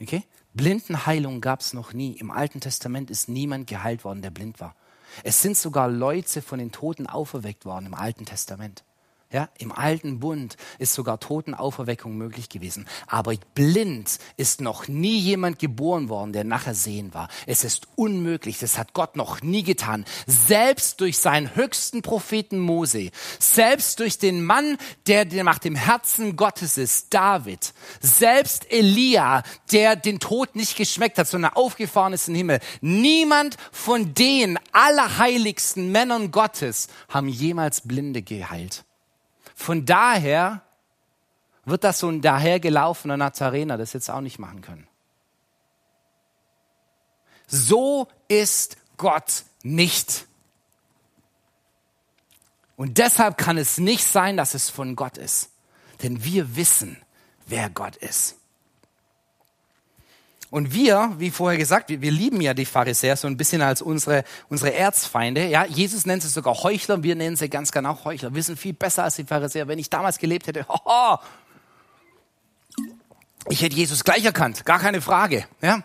[0.00, 0.24] Okay?
[0.52, 2.12] Blindenheilung gab es noch nie.
[2.12, 4.74] Im Alten Testament ist niemand geheilt worden, der blind war.
[5.22, 8.84] Es sind sogar Leute von den Toten auferweckt worden im Alten Testament.
[9.32, 12.88] Ja, Im alten Bund ist sogar Totenauferweckung möglich gewesen.
[13.06, 17.28] Aber blind ist noch nie jemand geboren worden, der nachher sehen war.
[17.46, 18.58] Es ist unmöglich.
[18.58, 20.04] Das hat Gott noch nie getan.
[20.26, 26.76] Selbst durch seinen höchsten Propheten Mose, selbst durch den Mann, der nach dem Herzen Gottes
[26.76, 32.38] ist, David, selbst Elia, der den Tod nicht geschmeckt hat, sondern aufgefahren ist in den
[32.38, 32.60] Himmel.
[32.80, 38.84] Niemand von den allerheiligsten Männern Gottes haben jemals Blinde geheilt.
[39.60, 40.62] Von daher
[41.66, 44.88] wird das so ein dahergelaufener Nazarener das jetzt auch nicht machen können.
[47.46, 50.26] So ist Gott nicht.
[52.76, 55.50] Und deshalb kann es nicht sein, dass es von Gott ist.
[56.02, 56.96] Denn wir wissen,
[57.46, 58.36] wer Gott ist.
[60.50, 63.82] Und wir, wie vorher gesagt, wir, wir, lieben ja die Pharisäer so ein bisschen als
[63.82, 65.46] unsere, unsere Erzfeinde.
[65.46, 68.34] Ja, Jesus nennt sie sogar Heuchler, wir nennen sie ganz genau Heuchler.
[68.34, 69.68] Wir sind viel besser als die Pharisäer.
[69.68, 71.20] Wenn ich damals gelebt hätte, hoho,
[73.48, 75.46] ich hätte Jesus gleich erkannt, gar keine Frage.
[75.62, 75.84] Ja?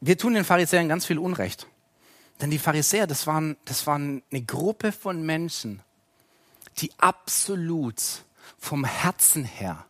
[0.00, 1.66] Wir tun den Pharisäern ganz viel Unrecht.
[2.40, 5.80] Denn die Pharisäer, das waren, das waren eine Gruppe von Menschen,
[6.78, 8.24] die absolut
[8.62, 9.84] vom Herzen her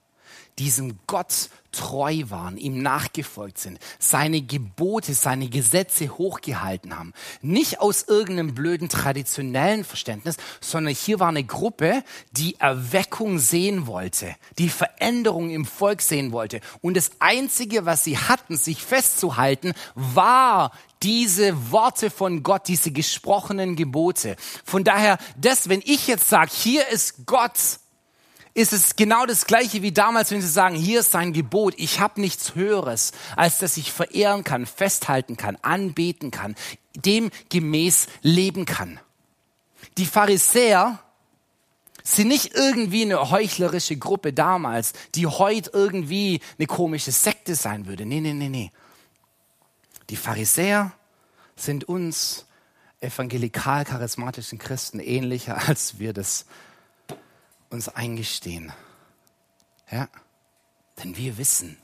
[0.58, 7.14] diesem Gott treu waren, ihm nachgefolgt sind, seine Gebote, seine Gesetze hochgehalten haben.
[7.40, 14.36] Nicht aus irgendeinem blöden traditionellen Verständnis, sondern hier war eine Gruppe, die Erweckung sehen wollte,
[14.58, 16.60] die Veränderung im Volk sehen wollte.
[16.82, 23.74] Und das Einzige, was sie hatten, sich festzuhalten, war diese Worte von Gott, diese gesprochenen
[23.74, 24.36] Gebote.
[24.64, 27.80] Von daher, das, wenn ich jetzt sage, hier ist Gott,
[28.54, 32.00] ist es genau das gleiche wie damals, wenn sie sagen, hier ist sein Gebot, ich
[32.00, 36.54] habe nichts Höheres, als dass ich verehren kann, festhalten kann, anbeten kann,
[36.94, 39.00] dem gemäß leben kann.
[39.98, 40.98] Die Pharisäer
[42.02, 48.04] sind nicht irgendwie eine heuchlerische Gruppe damals, die heute irgendwie eine komische Sekte sein würde.
[48.04, 48.72] Nee, nee, nee, nee.
[50.10, 50.92] Die Pharisäer
[51.56, 52.46] sind uns
[53.00, 56.44] evangelikal-charismatischen Christen ähnlicher, als wir das
[57.72, 58.72] uns eingestehen.
[59.90, 60.08] Ja?
[61.02, 61.76] Denn wir wissen,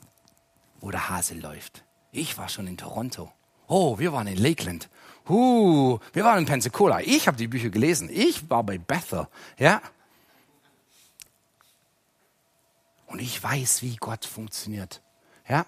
[0.79, 1.83] wo der Hase läuft.
[2.11, 3.31] Ich war schon in Toronto.
[3.67, 4.89] Oh, wir waren in Lakeland.
[5.27, 7.01] Uh, wir waren in Pensacola.
[7.01, 8.09] Ich habe die Bücher gelesen.
[8.11, 9.27] Ich war bei Bethel.
[9.57, 9.81] Ja?
[13.05, 15.01] Und ich weiß, wie Gott funktioniert.
[15.47, 15.65] Ja?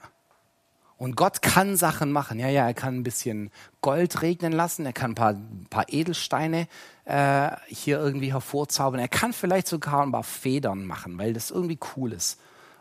[0.98, 2.40] Und Gott kann Sachen machen.
[2.40, 5.86] Ja, ja, er kann ein bisschen Gold regnen lassen, er kann ein paar, ein paar
[5.90, 6.68] Edelsteine
[7.06, 9.00] äh, hier irgendwie hervorzaubern.
[9.00, 12.40] Er kann vielleicht sogar ein paar Federn machen, weil das irgendwie cool ist.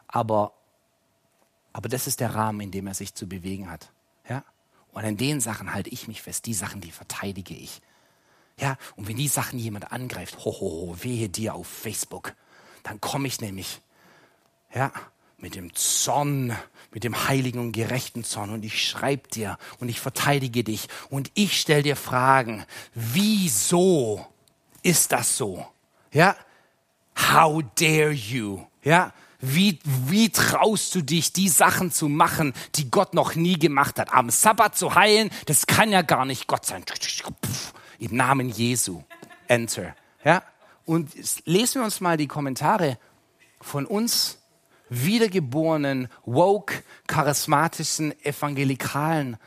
[0.09, 0.53] Aber,
[1.73, 3.93] aber das ist der Rahmen, in dem er sich zu bewegen hat.
[4.29, 4.45] Ja?
[4.93, 6.47] Und an den Sachen halte ich mich fest.
[6.47, 7.81] Die Sachen, die verteidige ich.
[8.59, 12.35] Ja, und wenn die Sachen jemand angreift, hohoho, wehe dir auf Facebook,
[12.83, 13.81] dann komme ich nämlich,
[14.75, 14.93] ja,
[15.41, 16.57] mit dem Zorn,
[16.93, 21.31] mit dem heiligen und gerechten Zorn und ich schreibe dir und ich verteidige dich und
[21.35, 22.65] ich stelle dir Fragen.
[22.95, 24.27] Wieso
[24.83, 25.67] ist das so?
[26.13, 26.37] Ja?
[27.17, 28.65] How dare you?
[28.83, 29.13] Ja?
[29.41, 34.13] Wie, wie traust du dich, die Sachen zu machen, die Gott noch nie gemacht hat?
[34.13, 36.85] Am Sabbat zu heilen, das kann ja gar nicht Gott sein.
[37.99, 39.03] Im Namen Jesu.
[39.49, 39.95] Enter.
[40.25, 40.43] Ja?
[40.85, 41.13] Und
[41.47, 42.99] lesen wir uns mal die Kommentare
[43.61, 44.40] von uns
[44.91, 49.39] wiedergeborenen, woke, charismatischen, evangelikalen.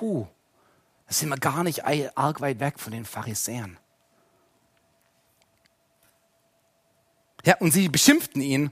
[0.00, 0.26] Huh,
[1.06, 3.78] da sind wir gar nicht arg weit weg von den Pharisäern.
[7.44, 8.70] Ja, und sie beschimpften ihn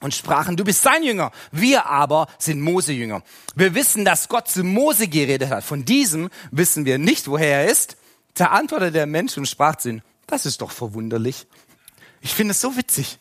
[0.00, 3.22] und sprachen, du bist sein Jünger, wir aber sind Mose-Jünger.
[3.54, 5.64] Wir wissen, dass Gott zu Mose geredet hat.
[5.64, 7.96] Von diesem wissen wir nicht, woher er ist.
[8.34, 11.46] Da antwortete der Mensch und sprach zu ihm, das ist doch verwunderlich.
[12.20, 13.18] Ich finde es so witzig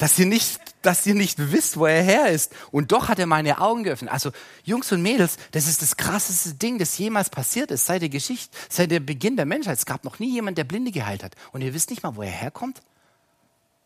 [0.00, 2.54] dass ihr nicht, dass ihr nicht wisst, wo er her ist.
[2.70, 4.10] Und doch hat er meine Augen geöffnet.
[4.10, 4.32] Also
[4.64, 8.56] Jungs und Mädels, das ist das krasseste Ding, das jemals passiert ist seit der Geschichte,
[8.70, 9.76] seit der Beginn der Menschheit.
[9.76, 11.34] Es gab noch nie jemand, der Blinde geheilt hat.
[11.52, 12.80] Und ihr wisst nicht mal, wo er herkommt?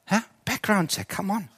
[0.07, 0.19] Hä?
[0.45, 1.49] Background check, come on.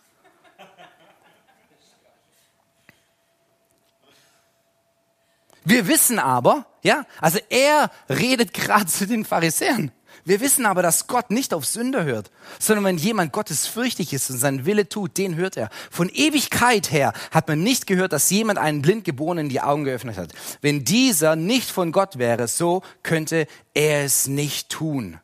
[5.64, 9.92] Wir wissen aber, ja, also er redet gerade zu den Pharisäern.
[10.26, 14.28] Wir wissen aber, dass Gott nicht auf Sünder hört, sondern wenn jemand Gottes fürchtig ist
[14.28, 15.70] und seinen Wille tut, den hört er.
[15.88, 20.32] Von Ewigkeit her hat man nicht gehört, dass jemand einen Blindgeborenen die Augen geöffnet hat.
[20.62, 25.20] Wenn dieser nicht von Gott wäre, so könnte er es nicht tun.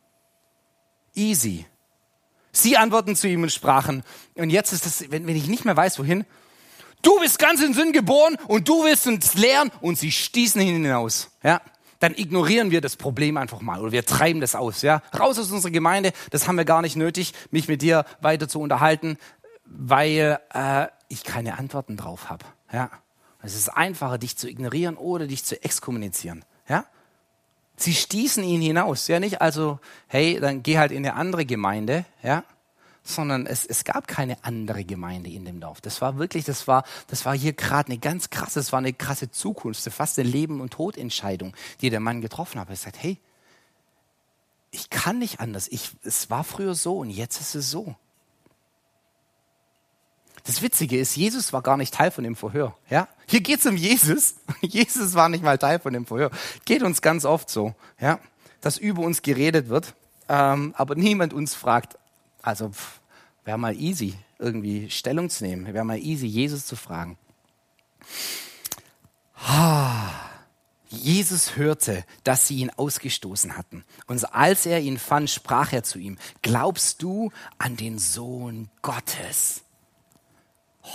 [1.13, 1.65] Easy.
[2.53, 4.03] Sie antworten zu ihm und sprachen,
[4.35, 6.25] und jetzt ist das, wenn, wenn ich nicht mehr weiß, wohin,
[7.01, 10.81] du bist ganz in Sinn geboren und du willst uns lehren und sie stießen ihn
[10.81, 11.29] hinaus.
[11.43, 11.61] Ja,
[12.03, 14.81] dann ignorieren wir das Problem einfach mal oder wir treiben das aus.
[14.81, 18.49] Ja, raus aus unserer Gemeinde, das haben wir gar nicht nötig, mich mit dir weiter
[18.49, 19.17] zu unterhalten,
[19.63, 22.43] weil äh, ich keine Antworten drauf habe.
[22.73, 22.89] Ja,
[23.41, 26.43] es ist einfacher, dich zu ignorieren oder dich zu exkommunizieren.
[26.67, 26.83] Ja,
[27.77, 29.07] sie stießen ihn hinaus.
[29.07, 32.03] Ja, nicht also, hey, dann geh halt in eine andere Gemeinde.
[32.21, 32.43] Ja,
[33.03, 35.81] sondern es, es gab keine andere Gemeinde in dem Dorf.
[35.81, 38.93] Das war wirklich, das war, das war hier gerade eine ganz krasse, das war eine
[38.93, 42.69] krasse Zukunft, fast eine Leben- und Todentscheidung, die der Mann getroffen hat.
[42.69, 43.17] Er sagt, hey,
[44.71, 45.67] ich kann nicht anders.
[45.67, 47.95] Ich, es war früher so und jetzt ist es so.
[50.45, 52.75] Das Witzige ist, Jesus war gar nicht Teil von dem Verhör.
[52.89, 53.07] Ja?
[53.27, 54.35] Hier geht's um Jesus.
[54.61, 56.31] Jesus war nicht mal Teil von dem Verhör.
[56.65, 58.19] Geht uns ganz oft so, ja?
[58.61, 59.93] dass über uns geredet wird,
[60.27, 61.97] ähm, aber niemand uns fragt,
[62.43, 62.71] also
[63.45, 65.73] wäre mal easy, irgendwie Stellung zu nehmen.
[65.73, 67.17] Wäre mal easy, Jesus zu fragen.
[70.89, 73.83] Jesus hörte, dass sie ihn ausgestoßen hatten.
[74.07, 79.63] Und als er ihn fand, sprach er zu ihm, glaubst du an den Sohn Gottes?
[80.83, 80.89] Oh.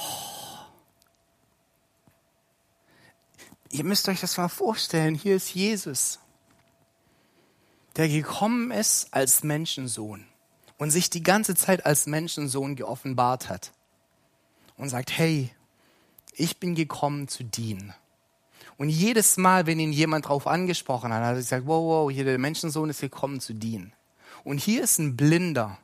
[3.70, 5.14] Ihr müsst euch das mal vorstellen.
[5.14, 6.20] Hier ist Jesus,
[7.96, 10.26] der gekommen ist als Menschensohn
[10.78, 13.72] und sich die ganze Zeit als Menschensohn geoffenbart hat
[14.76, 15.50] und sagt, hey,
[16.34, 17.92] ich bin gekommen zu dienen.
[18.76, 22.24] Und jedes Mal, wenn ihn jemand darauf angesprochen hat, hat er gesagt, wow, wow, hier
[22.24, 23.92] der Menschensohn ist gekommen zu dienen.
[24.44, 25.78] Und hier ist ein Blinder,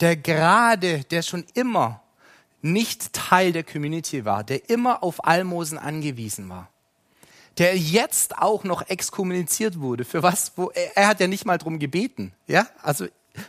[0.00, 2.02] der gerade, der schon immer
[2.60, 6.68] nicht Teil der Community war, der immer auf Almosen angewiesen war,
[7.56, 10.04] der jetzt auch noch exkommuniziert wurde.
[10.04, 10.52] Für was?
[10.56, 12.32] Wo, er, er hat ja nicht mal drum gebeten.
[12.46, 13.06] Ja, also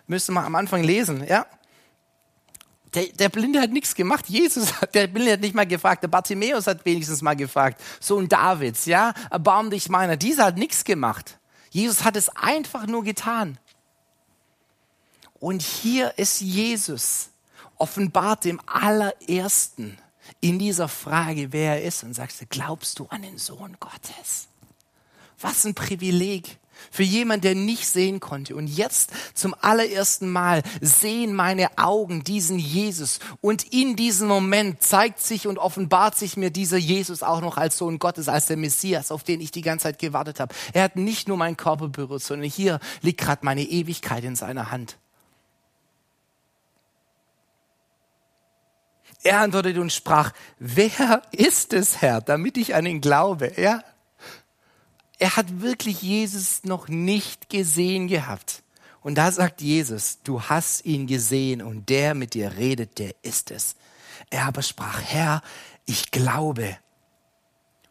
[0.07, 1.45] müsste man am Anfang lesen, ja.
[2.93, 4.27] Der, der Blinde hat nichts gemacht.
[4.27, 6.03] Jesus hat, der Blinde hat nicht mal gefragt.
[6.03, 7.81] Der Bartimäus hat wenigstens mal gefragt.
[7.99, 10.15] Sohn Davids, ja, erbarm dich meiner.
[10.15, 11.37] Dieser hat nichts gemacht.
[11.69, 13.59] Jesus hat es einfach nur getan.
[15.39, 17.29] Und hier ist Jesus
[17.77, 19.97] offenbart dem allerersten
[20.41, 24.47] in dieser Frage, wer er ist und sagst, glaubst du an den Sohn Gottes?
[25.39, 26.57] Was ein Privileg.
[26.91, 28.55] Für jemand, der nicht sehen konnte.
[28.55, 33.19] Und jetzt zum allerersten Mal sehen meine Augen diesen Jesus.
[33.41, 37.77] Und in diesem Moment zeigt sich und offenbart sich mir dieser Jesus auch noch als
[37.77, 40.53] Sohn Gottes, als der Messias, auf den ich die ganze Zeit gewartet habe.
[40.73, 44.71] Er hat nicht nur meinen Körper berührt, sondern hier liegt gerade meine Ewigkeit in seiner
[44.71, 44.97] Hand.
[49.23, 53.51] Er antwortete und sprach, wer ist es, Herr, damit ich an ihn glaube?
[53.57, 53.83] Ja,
[55.19, 58.63] er hat wirklich Jesus noch nicht gesehen gehabt.
[59.01, 63.51] Und da sagt Jesus, du hast ihn gesehen und der mit dir redet, der ist
[63.51, 63.75] es.
[64.29, 65.41] Er aber sprach, Herr,
[65.85, 66.77] ich glaube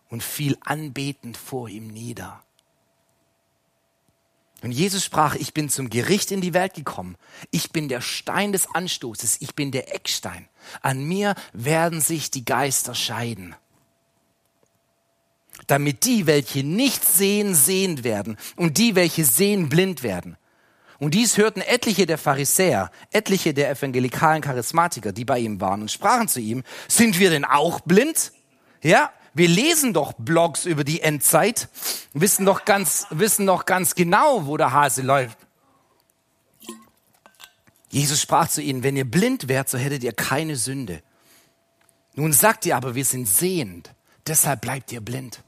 [0.08, 2.42] und fiel anbetend vor ihm nieder.
[4.62, 7.16] Und Jesus sprach, ich bin zum Gericht in die Welt gekommen.
[7.50, 9.40] Ich bin der Stein des Anstoßes.
[9.40, 10.48] Ich bin der Eckstein.
[10.80, 13.54] An mir werden sich die Geister scheiden
[15.66, 20.36] damit die, welche nicht sehen, sehend werden und die, welche sehen, blind werden.
[20.98, 25.90] Und dies hörten etliche der Pharisäer, etliche der evangelikalen Charismatiker, die bei ihm waren und
[25.90, 28.32] sprachen zu ihm, sind wir denn auch blind?
[28.82, 31.68] Ja, wir lesen doch Blogs über die Endzeit,
[32.14, 35.36] wissen doch ganz, wissen doch ganz genau, wo der Hase läuft.
[37.90, 41.02] Jesus sprach zu ihnen, wenn ihr blind wärt, so hättet ihr keine Sünde.
[42.14, 43.94] Nun sagt ihr aber, wir sind sehend,
[44.26, 45.44] deshalb bleibt ihr blind.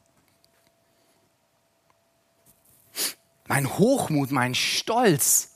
[3.49, 5.51] Mein Hochmut, mein Stolz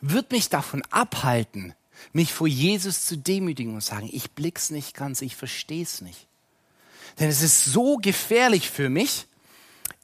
[0.00, 1.74] wird mich davon abhalten,
[2.12, 6.26] mich vor Jesus zu demütigen und sagen, ich blick's nicht ganz, ich versteh's nicht.
[7.18, 9.26] Denn es ist so gefährlich für mich,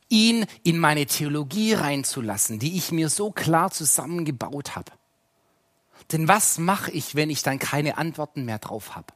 [0.08, 4.92] ihn in meine Theologie reinzulassen, die ich mir so klar zusammengebaut habe.
[6.12, 9.12] Denn was mache ich, wenn ich dann keine Antworten mehr drauf habe?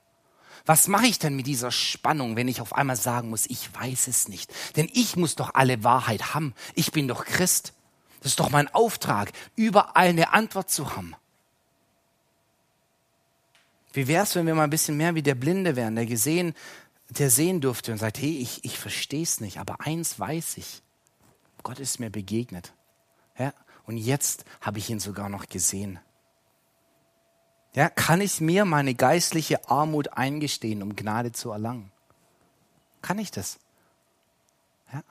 [0.66, 4.08] Was mache ich denn mit dieser Spannung, wenn ich auf einmal sagen muss, ich weiß
[4.08, 4.52] es nicht?
[4.76, 6.54] Denn ich muss doch alle Wahrheit haben.
[6.74, 7.72] Ich bin doch Christ.
[8.20, 11.14] Das ist doch mein Auftrag, überall eine Antwort zu haben.
[13.92, 16.54] Wie wäre es, wenn wir mal ein bisschen mehr wie der Blinde wären, der gesehen,
[17.08, 20.82] der sehen durfte und sagt, hey, ich, ich verstehe es nicht, aber eins weiß ich.
[21.62, 22.72] Gott ist mir begegnet.
[23.38, 23.52] Ja?
[23.84, 25.98] Und jetzt habe ich ihn sogar noch gesehen.
[27.72, 31.92] Ja, kann ich mir meine geistliche Armut eingestehen, um Gnade zu erlangen?
[33.00, 33.58] Kann ich das?
[34.92, 35.02] Ja?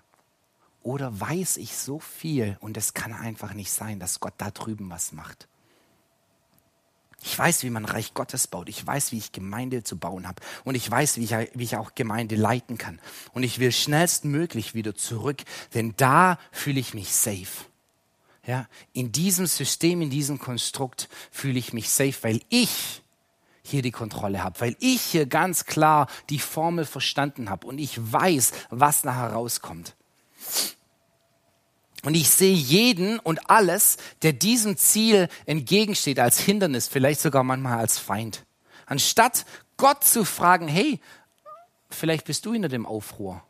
[0.84, 4.90] Oder weiß ich so viel und es kann einfach nicht sein, dass Gott da drüben
[4.90, 5.48] was macht?
[7.22, 8.70] Ich weiß, wie man Reich Gottes baut.
[8.70, 10.42] Ich weiß, wie ich Gemeinde zu bauen habe.
[10.64, 13.00] Und ich weiß, wie ich, wie ich auch Gemeinde leiten kann.
[13.34, 15.44] Und ich will schnellstmöglich wieder zurück,
[15.74, 17.66] denn da fühle ich mich safe.
[18.50, 23.04] Ja, in diesem System, in diesem Konstrukt fühle ich mich safe, weil ich
[23.62, 28.12] hier die Kontrolle habe, weil ich hier ganz klar die Formel verstanden habe und ich
[28.12, 29.96] weiß, was nachher rauskommt.
[32.02, 37.78] Und ich sehe jeden und alles, der diesem Ziel entgegensteht, als Hindernis, vielleicht sogar manchmal
[37.78, 38.48] als Feind.
[38.88, 39.46] Anstatt
[39.78, 41.00] Gott zu fragen, hey,
[41.92, 43.44] vielleicht bist du hinter dem Aufruhr.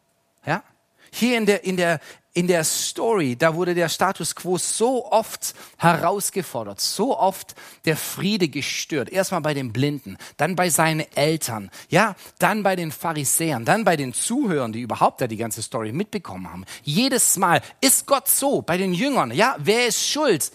[0.45, 0.62] Ja?
[1.10, 2.02] Hier in der, in der,
[2.40, 8.48] in der Story, da wurde der Status quo so oft herausgefordert, so oft der Friede
[8.48, 9.10] gestört.
[9.10, 13.98] Erstmal bei den Blinden, dann bei seinen Eltern, ja, dann bei den Pharisäern, dann bei
[13.98, 16.64] den Zuhörern, die überhaupt da die ganze Story mitbekommen haben.
[16.82, 20.54] Jedes Mal ist Gott so, bei den Jüngern, ja, wer ist schuld?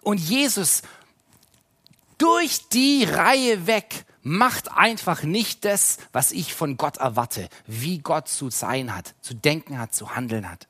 [0.00, 0.80] Und Jesus
[2.16, 8.28] durch die Reihe weg macht einfach nicht das, was ich von Gott erwarte, wie Gott
[8.28, 10.66] zu sein hat, zu denken hat, zu handeln hat.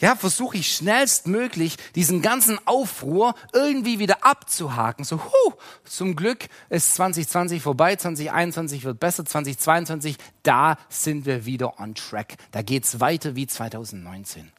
[0.00, 5.04] Ja, versuche ich schnellstmöglich diesen ganzen Aufruhr irgendwie wieder abzuhaken.
[5.04, 5.52] So, huh,
[5.84, 12.36] zum Glück ist 2020 vorbei, 2021 wird besser, 2022, da sind wir wieder on track.
[12.50, 14.50] Da geht's weiter wie 2019.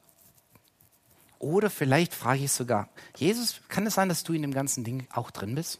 [1.42, 2.88] Oder vielleicht frage ich sogar,
[3.18, 5.80] Jesus, kann es sein, dass du in dem ganzen Ding auch drin bist?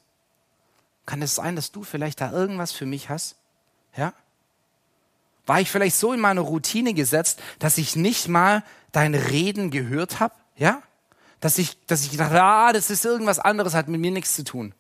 [1.06, 3.36] Kann es sein, dass du vielleicht da irgendwas für mich hast?
[3.96, 4.14] Ja?
[5.46, 10.20] War ich vielleicht so in meine Routine gesetzt, dass ich nicht mal dein Reden gehört
[10.20, 10.34] habe?
[10.56, 10.82] Ja?
[11.42, 14.44] Dass ich, dass ich dachte, ah, das ist irgendwas anderes, hat mit mir nichts zu
[14.44, 14.74] tun.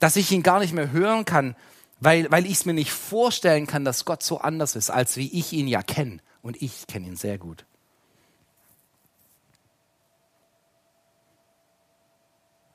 [0.00, 1.54] Dass ich ihn gar nicht mehr hören kann,
[2.00, 5.30] weil, weil ich es mir nicht vorstellen kann, dass Gott so anders ist, als wie
[5.32, 6.18] ich ihn ja kenne.
[6.42, 7.64] Und ich kenne ihn sehr gut.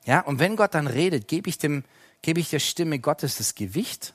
[0.04, 1.84] Ja, und wenn Gott dann redet, gebe ich dem,
[2.22, 4.14] gebe ich der Stimme Gottes das Gewicht,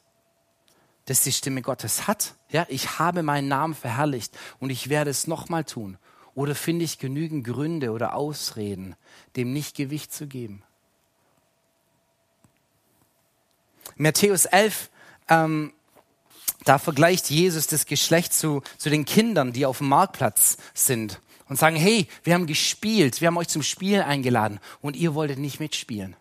[1.05, 2.35] das die Stimme Gottes hat.
[2.49, 5.97] Ja, ich habe meinen Namen verherrlicht und ich werde es nochmal tun.
[6.35, 8.95] Oder finde ich genügend Gründe oder Ausreden,
[9.35, 10.61] dem nicht Gewicht zu geben?
[13.95, 14.89] Matthäus 11,
[15.29, 15.73] ähm,
[16.65, 21.57] da vergleicht Jesus das Geschlecht zu, zu den Kindern, die auf dem Marktplatz sind und
[21.57, 25.59] sagen, hey, wir haben gespielt, wir haben euch zum Spiel eingeladen und ihr wolltet nicht
[25.59, 26.15] mitspielen.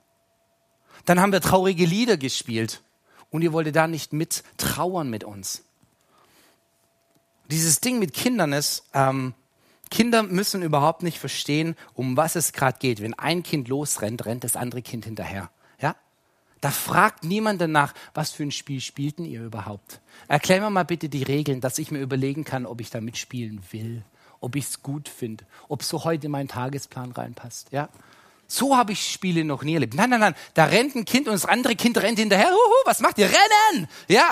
[1.05, 2.83] Dann haben wir traurige Lieder gespielt
[3.31, 5.63] und ihr wolltet da nicht mit trauern mit uns.
[7.51, 9.35] Dieses Ding mit Kindern ist, ähm,
[9.89, 13.01] Kinder müssen überhaupt nicht verstehen, um was es gerade geht.
[13.01, 15.49] Wenn ein Kind losrennt, rennt das andere Kind hinterher.
[15.81, 15.95] Ja?
[16.61, 20.01] Da fragt niemand danach, was für ein Spiel spielten ihr überhaupt.
[20.27, 23.63] Erklär mir mal bitte die Regeln, dass ich mir überlegen kann, ob ich da mitspielen
[23.71, 24.05] will
[24.47, 27.73] ob ich es gut finde, ob so heute in meinen Tagesplan reinpasst.
[27.73, 27.89] Ja?
[28.47, 29.95] So habe ich Spiele noch nie erlebt.
[29.95, 32.51] Nein, nein, nein, da rennt ein Kind und das andere Kind rennt hinterher.
[32.51, 33.27] Huhu, was macht ihr?
[33.27, 33.89] Rennen!
[34.07, 34.31] Ja,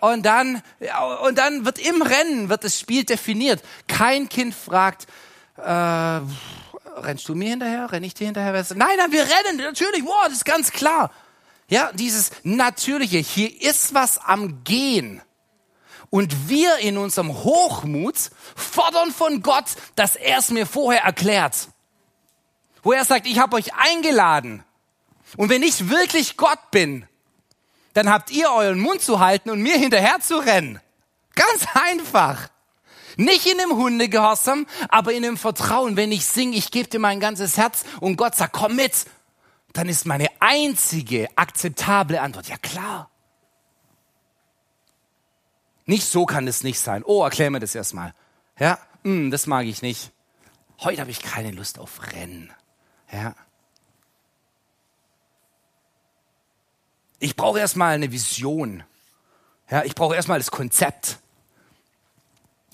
[0.00, 0.62] und dann,
[1.26, 3.60] und dann wird im Rennen wird das Spiel definiert.
[3.88, 5.08] Kein Kind fragt,
[5.56, 7.90] äh, rennst du mir hinterher?
[7.90, 8.52] Renn ich dir hinterher?
[8.52, 11.10] Nein, nein, wir rennen, natürlich, wow, das ist ganz klar.
[11.68, 15.20] Ja, dieses Natürliche, hier ist was am Gehen.
[16.10, 18.16] Und wir in unserem Hochmut
[18.56, 21.68] fordern von Gott, dass er es mir vorher erklärt.
[22.82, 24.64] Wo er sagt, ich habe euch eingeladen.
[25.36, 27.06] Und wenn ich wirklich Gott bin,
[27.92, 30.80] dann habt ihr euren Mund zu halten und mir hinterher zu rennen.
[31.34, 32.48] Ganz einfach.
[33.16, 35.96] Nicht in dem Hundegehorsam, aber in dem Vertrauen.
[35.96, 38.92] Wenn ich singe, ich gebe dir mein ganzes Herz und Gott sagt, komm mit,
[39.72, 43.10] dann ist meine einzige akzeptable Antwort, ja klar.
[45.88, 47.02] Nicht so kann es nicht sein.
[47.02, 48.12] Oh, erklär mir das erstmal.
[48.58, 50.12] Ja, hm, das mag ich nicht.
[50.80, 52.52] Heute habe ich keine Lust auf Rennen.
[53.10, 53.34] Ja.
[57.20, 58.82] Ich brauche erstmal eine Vision.
[59.70, 61.20] Ja, ich brauche erstmal das Konzept.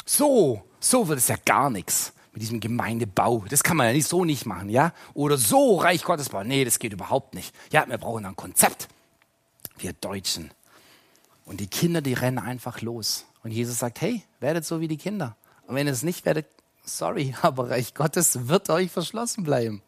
[0.04, 3.44] So, so wird es ja gar nichts mit diesem Gemeindebau.
[3.48, 4.92] Das kann man ja nicht so nicht machen, ja?
[5.14, 6.48] Oder so Reich Gottes bauen.
[6.48, 7.54] Nee, das geht überhaupt nicht.
[7.70, 8.88] Ja, wir brauchen ein Konzept.
[9.78, 10.50] Wir Deutschen.
[11.44, 13.26] Und die Kinder, die rennen einfach los.
[13.42, 15.36] Und Jesus sagt, hey, werdet so wie die Kinder.
[15.66, 16.46] Und wenn ihr es nicht werdet,
[16.84, 19.82] sorry, aber Reich Gottes wird euch verschlossen bleiben.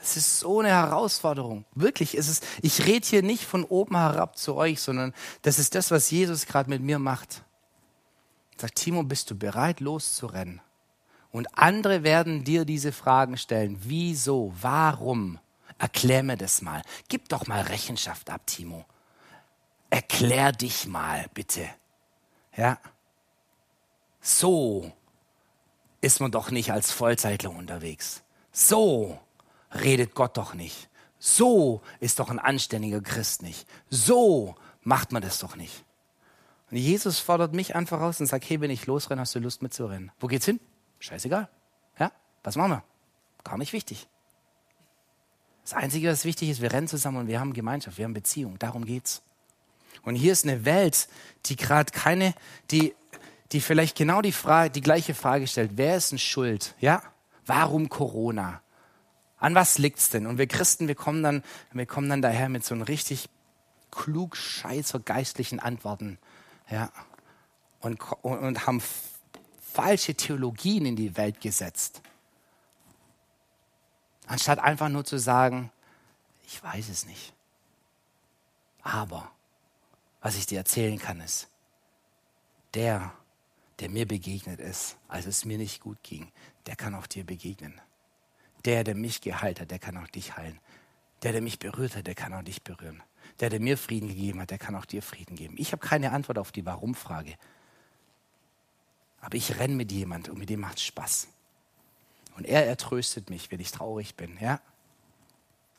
[0.00, 1.64] Es ist so eine Herausforderung.
[1.74, 5.12] Wirklich, es ist, ich rede hier nicht von oben herab zu euch, sondern
[5.42, 7.42] das ist das, was Jesus gerade mit mir macht.
[8.56, 10.60] Sagt, Timo, bist du bereit, loszurennen?
[11.30, 13.76] Und andere werden dir diese Fragen stellen.
[13.82, 14.52] Wieso?
[14.60, 15.38] Warum?
[15.78, 16.82] Erklär mir das mal.
[17.08, 18.86] Gib doch mal Rechenschaft ab, Timo
[19.90, 21.68] erklär dich mal bitte.
[22.56, 22.78] Ja.
[24.20, 24.92] So
[26.00, 28.22] ist man doch nicht als Vollzeitler unterwegs,
[28.52, 29.18] So
[29.72, 30.88] redet Gott doch nicht.
[31.18, 33.68] So ist doch ein anständiger Christ nicht.
[33.90, 35.84] So macht man das doch nicht.
[36.70, 39.62] Und Jesus fordert mich einfach raus und sagt, hey, wenn ich losrenne, hast du Lust
[39.62, 40.12] mitzurennen.
[40.20, 40.60] Wo geht's hin?
[41.00, 41.48] Scheißegal.
[41.98, 42.12] Ja,
[42.42, 42.84] was machen wir?
[43.42, 44.08] Gar nicht wichtig.
[45.62, 48.58] Das Einzige, was wichtig ist, wir rennen zusammen und wir haben Gemeinschaft, wir haben Beziehung.
[48.58, 49.22] Darum geht's.
[50.08, 51.08] Und hier ist eine Welt,
[51.46, 52.34] die gerade keine,
[52.70, 52.94] die,
[53.52, 55.72] die vielleicht genau die Frage, die gleiche Frage stellt.
[55.74, 56.74] Wer ist denn schuld?
[56.80, 57.02] Ja?
[57.46, 58.62] Warum Corona?
[59.38, 60.26] An was liegt's denn?
[60.26, 63.28] Und wir Christen, wir kommen dann, wir kommen dann daher mit so einem richtig
[63.90, 66.18] klug scheißer geistlichen Antworten.
[66.70, 66.90] Ja?
[67.80, 68.82] Und, und, und haben
[69.72, 72.02] falsche Theologien in die Welt gesetzt.
[74.26, 75.70] Anstatt einfach nur zu sagen,
[76.46, 77.32] ich weiß es nicht.
[78.82, 79.30] Aber
[80.20, 81.48] was ich dir erzählen kann, ist,
[82.74, 83.12] der,
[83.80, 86.30] der mir begegnet ist, als es mir nicht gut ging,
[86.66, 87.80] der kann auch dir begegnen.
[88.64, 90.58] Der, der mich geheilt hat, der kann auch dich heilen.
[91.22, 93.02] Der, der mich berührt hat, der kann auch dich berühren.
[93.40, 95.54] Der, der mir Frieden gegeben hat, der kann auch dir Frieden geben.
[95.58, 97.34] Ich habe keine Antwort auf die Warum-Frage.
[99.20, 101.28] Aber ich renne mit jemand und mit dem macht Spaß.
[102.36, 104.60] Und er ertröstet mich, wenn ich traurig bin, ja.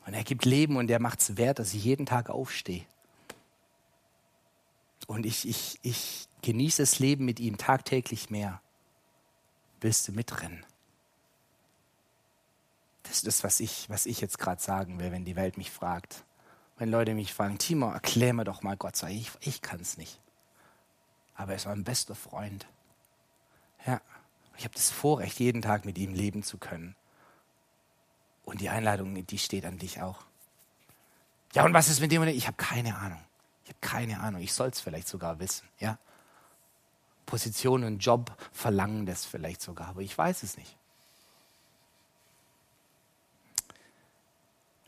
[0.06, 2.86] Und er gibt Leben und er macht es wert, dass ich jeden Tag aufstehe.
[5.08, 8.62] Und ich, ich, ich genieße das Leben mit ihm tagtäglich mehr.
[9.82, 10.66] Willst du mitrennen?
[13.04, 15.72] Das ist das, was ich, was ich jetzt gerade sagen will, wenn die Welt mich
[15.72, 16.26] fragt.
[16.78, 19.98] Wenn Leute mich fragen, Timo, erklär mir doch mal Gott, sag ich, ich kann es
[19.98, 20.20] nicht.
[21.36, 22.68] Aber er ist mein bester Freund.
[23.86, 24.02] Ja,
[24.58, 26.96] ich habe das Vorrecht, jeden Tag mit ihm leben zu können.
[28.44, 30.24] Und die Einladung, die steht an dich auch.
[31.54, 32.24] Ja, und was ist mit dem?
[32.24, 33.22] Ich habe keine Ahnung.
[33.70, 34.42] Ich habe keine Ahnung.
[34.42, 35.68] Ich soll es vielleicht sogar wissen.
[35.80, 36.00] Ja,
[37.28, 40.76] Position und Job verlangen das vielleicht sogar, aber ich weiß es nicht.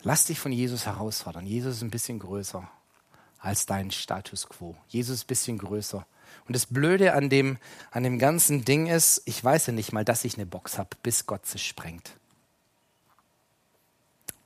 [0.02, 1.46] Lass dich von Jesus herausfordern.
[1.46, 2.68] Jesus ist ein bisschen größer
[3.38, 4.76] als dein Status quo.
[4.88, 6.04] Jesus ist ein bisschen größer.
[6.48, 7.58] Und das Blöde an dem,
[7.92, 10.96] an dem ganzen Ding ist, ich weiß ja nicht mal, dass ich eine Box habe,
[11.04, 12.16] bis Gott sie sprengt.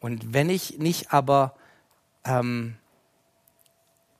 [0.00, 1.56] Und wenn ich nicht aber
[2.24, 2.76] ähm,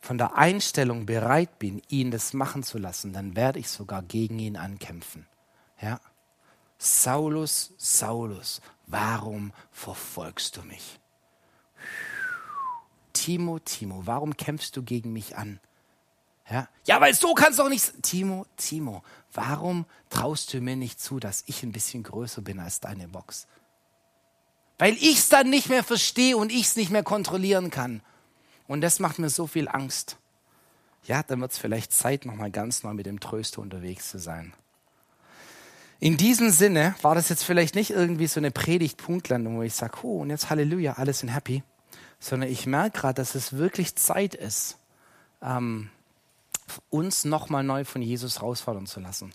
[0.07, 4.39] von der Einstellung bereit bin, ihn das machen zu lassen, dann werde ich sogar gegen
[4.39, 5.27] ihn ankämpfen.
[5.83, 6.01] Ja?
[6.79, 11.01] Saulus, Saulus, warum verfolgst du mich?
[13.13, 15.59] Timo, Timo, warum kämpfst du gegen mich an?
[16.49, 18.01] Ja, ja weil so kannst du auch nicht.
[18.05, 19.03] Timo, Timo,
[19.33, 23.49] warum traust du mir nicht zu, dass ich ein bisschen größer bin als deine Box?
[24.79, 28.03] Weil ich es dann nicht mehr verstehe und ich es nicht mehr kontrollieren kann.
[28.69, 30.17] Und das macht mir so viel Angst.
[31.05, 34.53] Ja, dann wird es vielleicht Zeit, nochmal ganz neu mit dem Tröster unterwegs zu sein.
[35.99, 39.99] In diesem Sinne war das jetzt vielleicht nicht irgendwie so eine Predigt-Punktlandung, wo ich sage,
[40.03, 41.63] oh, und jetzt Halleluja, alle sind happy,
[42.19, 44.79] sondern ich merke gerade, dass es wirklich Zeit ist,
[45.41, 45.91] ähm,
[46.91, 49.33] uns nochmal neu von Jesus herausfordern zu lassen.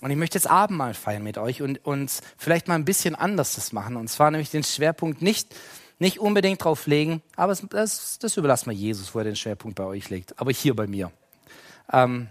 [0.00, 3.54] Und ich möchte jetzt Abendmahl feiern mit euch und uns vielleicht mal ein bisschen anders
[3.54, 3.96] das machen.
[3.96, 5.54] Und zwar nämlich den Schwerpunkt nicht,
[6.04, 9.84] nicht unbedingt drauf legen, aber das, das überlassen wir Jesus, wo er den Schwerpunkt bei
[9.84, 10.38] euch legt.
[10.38, 11.10] Aber hier bei mir.
[11.90, 12.28] Ähm,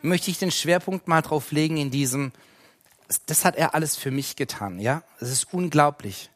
[0.00, 2.32] möchte ich den Schwerpunkt mal drauf legen in diesem,
[3.26, 5.02] das hat er alles für mich getan, ja?
[5.20, 6.30] Es ist unglaublich.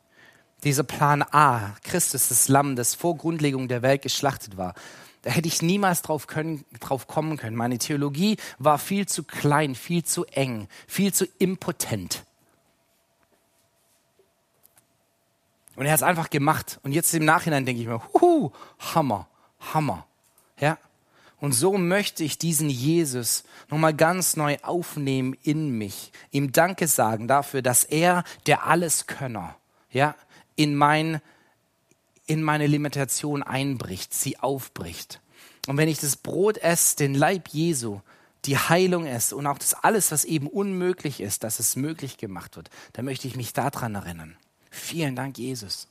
[0.64, 4.74] Dieser Plan A, Christus, das Lamm, das vor Grundlegung der Welt geschlachtet war,
[5.22, 7.56] da hätte ich niemals drauf, können, drauf kommen können.
[7.56, 12.24] Meine Theologie war viel zu klein, viel zu eng, viel zu impotent.
[15.77, 16.81] Und er hat es einfach gemacht.
[16.83, 19.29] Und jetzt im Nachhinein denke ich mir, huhu, Hammer,
[19.73, 20.07] Hammer.
[20.59, 20.79] Ja?
[21.41, 26.12] Und so möchte ich diesen Jesus nochmal ganz neu aufnehmen in mich.
[26.31, 29.57] Ihm Danke sagen dafür, dass er, der Alleskönner,
[29.91, 30.14] ja,
[30.57, 31.20] in mein
[32.27, 35.20] in meine Limitation einbricht, sie aufbricht.
[35.66, 38.01] Und wenn ich das Brot esse, den Leib Jesu,
[38.45, 42.57] die Heilung esse und auch das alles, was eben unmöglich ist, dass es möglich gemacht
[42.57, 44.37] wird, dann möchte ich mich daran erinnern.
[44.73, 45.87] Vielen Dank, Jesus.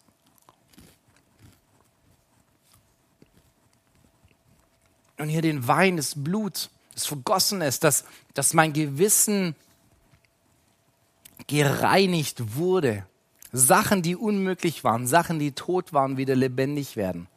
[5.20, 9.56] Und hier den Wein, das Blut, das vergossen ist, dass, dass mein Gewissen
[11.46, 13.06] gereinigt wurde
[13.52, 17.28] Sachen, die unmöglich waren, Sachen, die tot waren, wieder lebendig werden.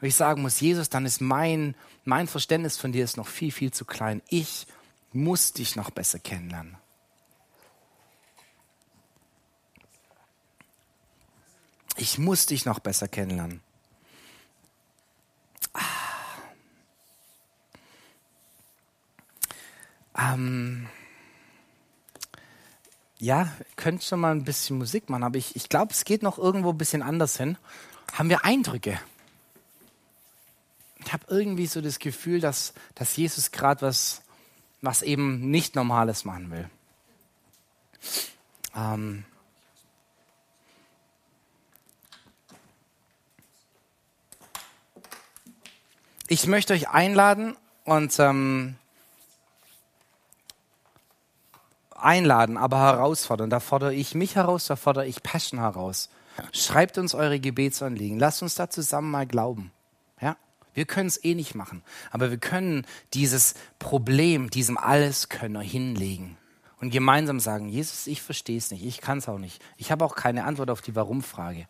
[0.00, 3.52] Wenn ich sagen muss, Jesus, dann ist mein, mein Verständnis von dir ist noch viel,
[3.52, 4.22] viel zu klein.
[4.30, 4.66] Ich
[5.12, 6.78] muss dich noch besser kennenlernen.
[11.96, 13.60] Ich muss dich noch besser kennenlernen.
[15.72, 15.80] Ah.
[20.16, 20.88] Ähm
[23.18, 26.38] ja, könnt schon mal ein bisschen Musik machen, aber ich, ich glaube, es geht noch
[26.38, 27.56] irgendwo ein bisschen anders hin.
[28.12, 29.00] Haben wir Eindrücke?
[30.98, 34.22] Ich habe irgendwie so das Gefühl, dass, dass Jesus gerade was,
[34.82, 36.68] was eben nicht Normales machen will.
[38.74, 39.24] Ähm,
[46.28, 48.76] ich möchte euch einladen und ähm,
[51.94, 53.50] einladen, aber herausfordern.
[53.50, 56.10] Da fordere ich mich heraus, da fordere ich Passion heraus.
[56.52, 58.18] Schreibt uns eure Gebetsanliegen.
[58.18, 59.72] Lasst uns da zusammen mal glauben.
[60.20, 60.36] Ja?
[60.74, 66.36] Wir können es eh nicht machen, aber wir können dieses Problem diesem Alleskönner hinlegen
[66.80, 69.62] und gemeinsam sagen, Jesus, ich verstehe es nicht, ich kann es auch nicht.
[69.76, 71.66] Ich habe auch keine Antwort auf die Warum-Frage.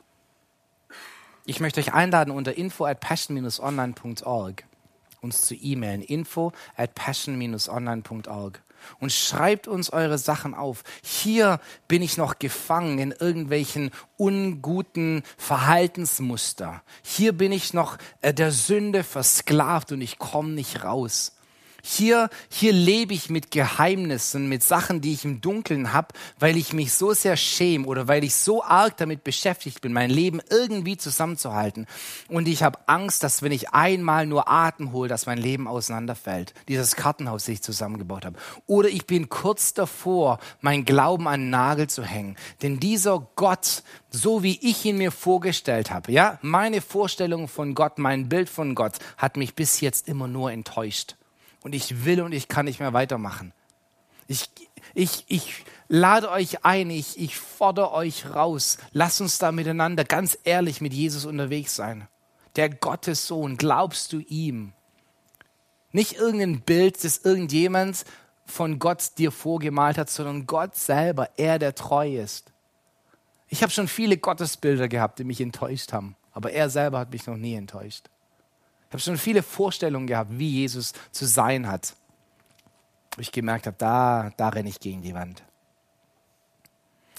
[1.47, 4.65] Ich möchte euch einladen, unter info at passion-online.org
[5.25, 6.03] uns zu e-mailen.
[6.03, 8.63] Info at passion-online.org
[9.01, 10.85] und schreibt uns eure Sachen auf.
[11.03, 16.83] Hier bin ich noch gefangen in irgendwelchen unguten Verhaltensmuster.
[17.03, 21.33] Hier bin ich noch äh, der Sünde versklavt und ich komme nicht raus.
[21.87, 26.09] Hier, hier lebe ich mit Geheimnissen, mit Sachen, die ich im Dunkeln habe,
[26.39, 30.09] weil ich mich so sehr schäme oder weil ich so arg damit beschäftigt bin, mein
[30.09, 31.87] Leben irgendwie zusammenzuhalten.
[32.29, 36.55] Und ich habe Angst, dass wenn ich einmal nur Atem hole, dass mein Leben auseinanderfällt.
[36.69, 38.39] Dieses Kartenhaus, das ich zusammengebaut habe.
[38.67, 42.37] Oder ich bin kurz davor, mein Glauben an den Nagel zu hängen.
[42.63, 47.99] Denn dieser Gott, so wie ich ihn mir vorgestellt habe, ja, meine Vorstellung von Gott,
[47.99, 51.17] mein Bild von Gott, hat mich bis jetzt immer nur enttäuscht
[51.65, 53.53] und ich will und ich kann nicht mehr weitermachen.
[54.29, 54.49] Ich,
[54.95, 58.79] ich, ich lade euch ein, ich, ich fordere euch raus.
[58.93, 62.07] Lasst uns da miteinander ganz ehrlich mit Jesus unterwegs sein.
[62.57, 64.73] Der Gottessohn, glaubst du ihm?
[65.91, 68.05] Nicht irgendein Bild, das irgendjemand
[68.45, 72.53] von Gott dir vorgemalt hat, sondern Gott selber, er, der treu ist.
[73.49, 77.27] Ich habe schon viele Gottesbilder gehabt, die mich enttäuscht haben, aber er selber hat mich
[77.27, 78.11] noch nie enttäuscht
[78.95, 81.95] habe schon viele Vorstellungen gehabt, wie Jesus zu sein hat.
[83.19, 85.43] Ich gemerkt habe, da, da renne ich gegen die Wand.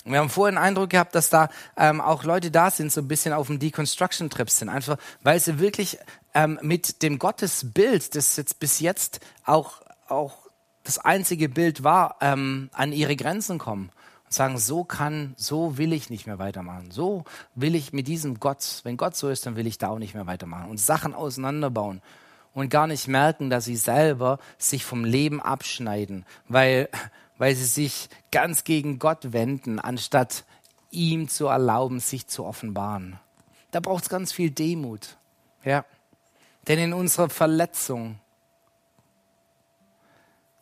[0.06, 3.02] Und wir haben vorhin den Eindruck gehabt, dass da ähm, auch Leute da sind, so
[3.02, 4.70] ein bisschen auf dem Deconstruction-Trip sind.
[4.70, 5.98] Einfach, weil sie wirklich
[6.34, 10.38] ähm, mit dem Gottesbild, das jetzt bis jetzt auch, auch
[10.84, 13.92] das einzige Bild war, ähm, an ihre Grenzen kommen
[14.26, 16.92] und sagen, so kann, so will ich nicht mehr weitermachen.
[16.92, 17.24] So
[17.54, 20.14] will ich mit diesem Gott, wenn Gott so ist, dann will ich da auch nicht
[20.14, 20.70] mehr weitermachen.
[20.70, 22.02] Und Sachen auseinanderbauen
[22.54, 26.90] und gar nicht merken, dass sie selber sich vom Leben abschneiden, weil,
[27.38, 30.46] weil sie sich ganz gegen Gott wenden, anstatt
[30.90, 33.20] ihm zu erlauben, sich zu offenbaren.
[33.72, 35.18] Da braucht es ganz viel Demut.
[35.64, 35.86] Ja.
[36.68, 38.20] Denn in unserer Verletzung,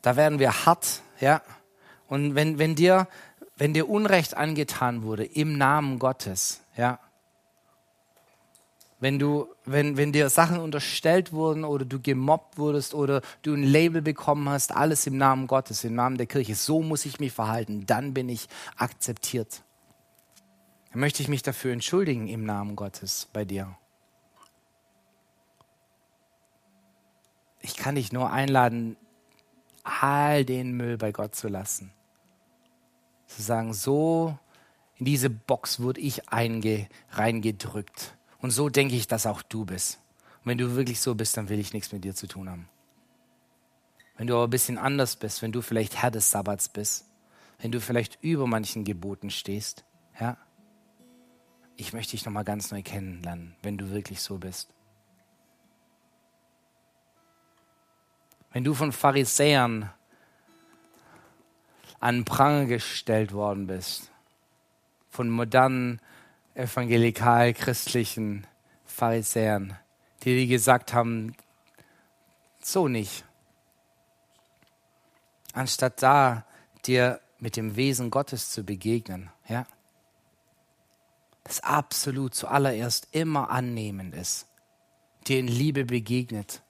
[0.01, 1.41] da werden wir hart, ja.
[2.07, 3.07] Und wenn, wenn dir
[3.57, 6.99] wenn dir Unrecht angetan wurde im Namen Gottes, ja,
[9.03, 13.63] wenn du, wenn, wenn dir Sachen unterstellt wurden oder du gemobbt wurdest oder du ein
[13.63, 17.33] Label bekommen hast, alles im Namen Gottes, im Namen der Kirche, so muss ich mich
[17.33, 18.47] verhalten, dann bin ich
[18.77, 19.61] akzeptiert.
[20.91, 23.75] Dann möchte ich mich dafür entschuldigen im Namen Gottes bei dir.
[27.59, 28.95] Ich kann dich nur einladen,
[29.83, 31.91] all den Müll bei Gott zu lassen.
[33.35, 34.37] Zu sagen, so
[34.97, 38.15] in diese Box wurde ich einge, reingedrückt.
[38.39, 39.99] Und so denke ich, dass auch du bist.
[40.39, 42.69] Und wenn du wirklich so bist, dann will ich nichts mit dir zu tun haben.
[44.17, 47.05] Wenn du aber ein bisschen anders bist, wenn du vielleicht Herr des Sabbats bist,
[47.59, 49.85] wenn du vielleicht über manchen Geboten stehst,
[50.19, 50.37] ja,
[51.75, 54.69] ich möchte dich nochmal ganz neu kennenlernen, wenn du wirklich so bist.
[58.51, 59.91] Wenn du von Pharisäern
[62.03, 64.11] an Pranger gestellt worden bist.
[65.09, 66.01] Von modernen,
[66.53, 68.45] evangelikal-christlichen
[68.85, 69.77] Pharisäern,
[70.23, 71.33] die dir gesagt haben,
[72.61, 73.23] so nicht.
[75.53, 76.45] Anstatt da
[76.85, 79.65] dir mit dem Wesen Gottes zu begegnen, ja,
[81.45, 84.47] das absolut zuallererst immer annehmend ist,
[85.27, 86.63] dir in Liebe begegnet,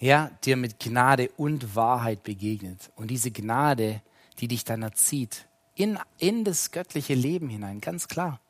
[0.00, 2.90] ja, dir mit Gnade und Wahrheit begegnet.
[2.96, 4.00] Und diese Gnade
[4.38, 5.46] die dich dann erzieht.
[5.74, 8.40] In, in das göttliche Leben hinein, ganz klar.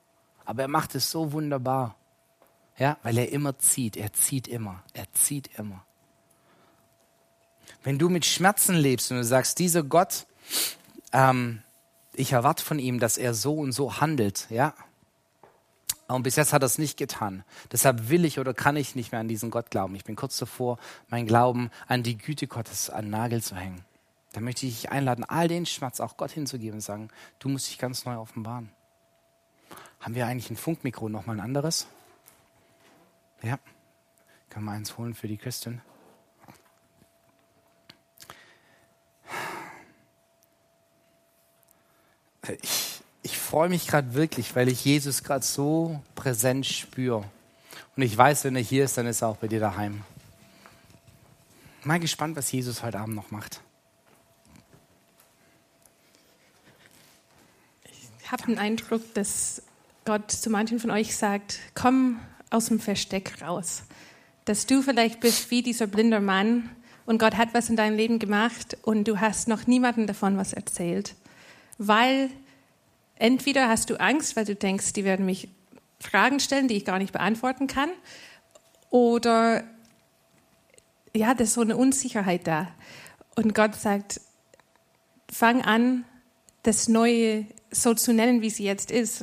[0.45, 1.95] Aber er macht es so wunderbar.
[2.79, 3.97] Ja, weil er immer zieht.
[3.97, 4.83] Er zieht immer.
[4.95, 5.85] Er zieht immer.
[7.83, 10.27] Wenn du mit Schmerzen lebst und du sagst, dieser Gott,
[11.13, 11.63] ähm,
[12.15, 14.75] ich erwarte von ihm, dass er so und so handelt, ja.
[16.09, 17.45] Und bis jetzt hat er es nicht getan.
[17.71, 19.95] Deshalb will ich oder kann ich nicht mehr an diesen Gott glauben.
[19.95, 20.79] Ich bin kurz davor,
[21.09, 23.85] mein Glauben an die Güte Gottes an den Nagel zu hängen.
[24.33, 27.09] Dann möchte ich dich einladen, all den Schmerz auch Gott hinzugeben und sagen,
[27.39, 28.71] du musst dich ganz neu offenbaren.
[30.01, 31.87] Haben wir eigentlich ein Funkmikro noch mal ein anderes?
[33.43, 33.59] Ja.
[34.51, 35.81] Kann man eins holen für die Christin?
[42.63, 47.25] Ich, ich freue mich gerade wirklich, weil ich Jesus gerade so präsent spüre.
[47.95, 50.03] Und ich weiß, wenn er hier ist, dann ist er auch bei dir daheim.
[51.85, 53.61] Mal gespannt, was Jesus heute Abend noch macht.
[58.31, 59.63] Habe den Eindruck, dass
[60.05, 62.21] Gott zu manchen von euch sagt, komm
[62.51, 63.85] aus dem Versteck raus.
[64.45, 66.71] Dass du vielleicht bist wie dieser blinde Mann
[67.07, 70.53] und Gott hat was in deinem Leben gemacht und du hast noch niemandem davon was
[70.53, 71.15] erzählt.
[71.79, 72.31] Weil
[73.17, 75.49] entweder hast du Angst, weil du denkst, die werden mich
[76.01, 77.91] Fragen stellen, die ich gar nicht beantworten kann,
[78.91, 79.65] oder
[81.15, 82.69] ja, da ist so eine Unsicherheit da.
[83.37, 84.21] Und Gott sagt,
[85.31, 86.05] fang an,
[86.63, 89.23] das Neue so zu nennen, wie sie jetzt ist.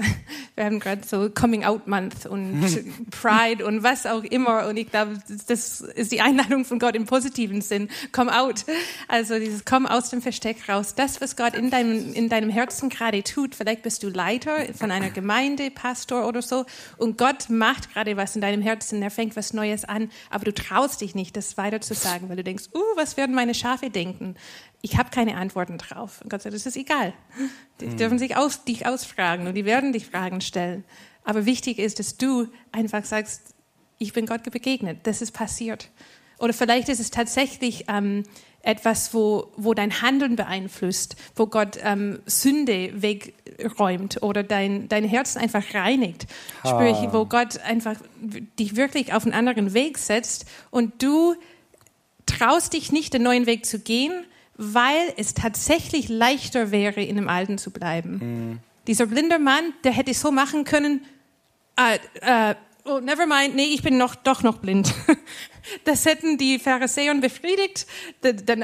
[0.56, 2.64] Wir haben gerade so Coming Out Month und
[3.12, 4.68] Pride und was auch immer.
[4.68, 5.18] Und ich glaube,
[5.48, 7.90] das ist die Einladung von Gott im positiven Sinn.
[8.12, 8.66] Come out.
[9.08, 10.96] Also dieses Komm aus dem Versteck raus.
[10.96, 13.56] Das, was Gott in deinem, in deinem Herzen gerade tut.
[13.56, 16.66] Vielleicht bist du Leiter von einer Gemeinde, Pastor oder so.
[16.98, 19.02] Und Gott macht gerade was in deinem Herzen.
[19.02, 20.10] Er fängt was Neues an.
[20.30, 23.36] Aber du traust dich nicht, das weiter zu sagen, weil du denkst, uh, was werden
[23.36, 24.36] meine Schafe denken?
[24.86, 26.22] Ich habe keine Antworten drauf.
[26.22, 27.12] Und Gott sagt, das ist egal.
[27.82, 27.98] Die mhm.
[27.98, 30.84] dürfen sich aus, dich ausfragen und die werden dich Fragen stellen.
[31.24, 33.56] Aber wichtig ist, dass du einfach sagst,
[33.98, 35.90] ich bin Gott begegnet, das ist passiert.
[36.38, 38.24] Oder vielleicht ist es tatsächlich ähm,
[38.62, 45.36] etwas, wo, wo dein Handeln beeinflusst, wo Gott ähm, Sünde wegräumt oder dein, dein Herz
[45.36, 46.28] einfach reinigt.
[46.62, 46.70] Ah.
[46.70, 47.96] Sprich, wo Gott einfach
[48.60, 51.34] dich wirklich auf einen anderen Weg setzt und du
[52.28, 54.14] traust dich nicht, den neuen Weg zu gehen,
[54.58, 58.20] weil es tatsächlich leichter wäre, in dem Alten zu bleiben.
[58.22, 58.60] Mhm.
[58.88, 61.06] Dieser blinde Mann, der hätte so machen können,
[61.76, 64.94] äh, äh, oh, never mind, nee, ich bin noch, doch noch blind.
[65.84, 67.88] Das hätten die Pharisäer befriedigt,
[68.22, 68.60] dann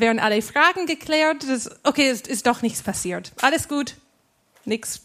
[0.00, 3.32] wären alle Fragen geklärt, das, okay, es ist doch nichts passiert.
[3.42, 3.96] Alles gut,
[4.64, 5.02] nichts,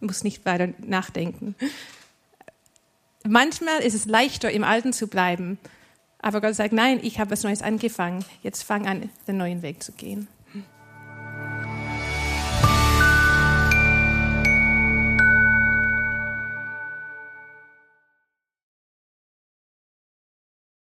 [0.00, 1.54] muss nicht weiter nachdenken.
[3.28, 5.58] Manchmal ist es leichter, im Alten zu bleiben,
[6.22, 8.24] aber Gott sagt, nein, ich habe was Neues angefangen.
[8.42, 10.28] Jetzt fang an, den neuen Weg zu gehen.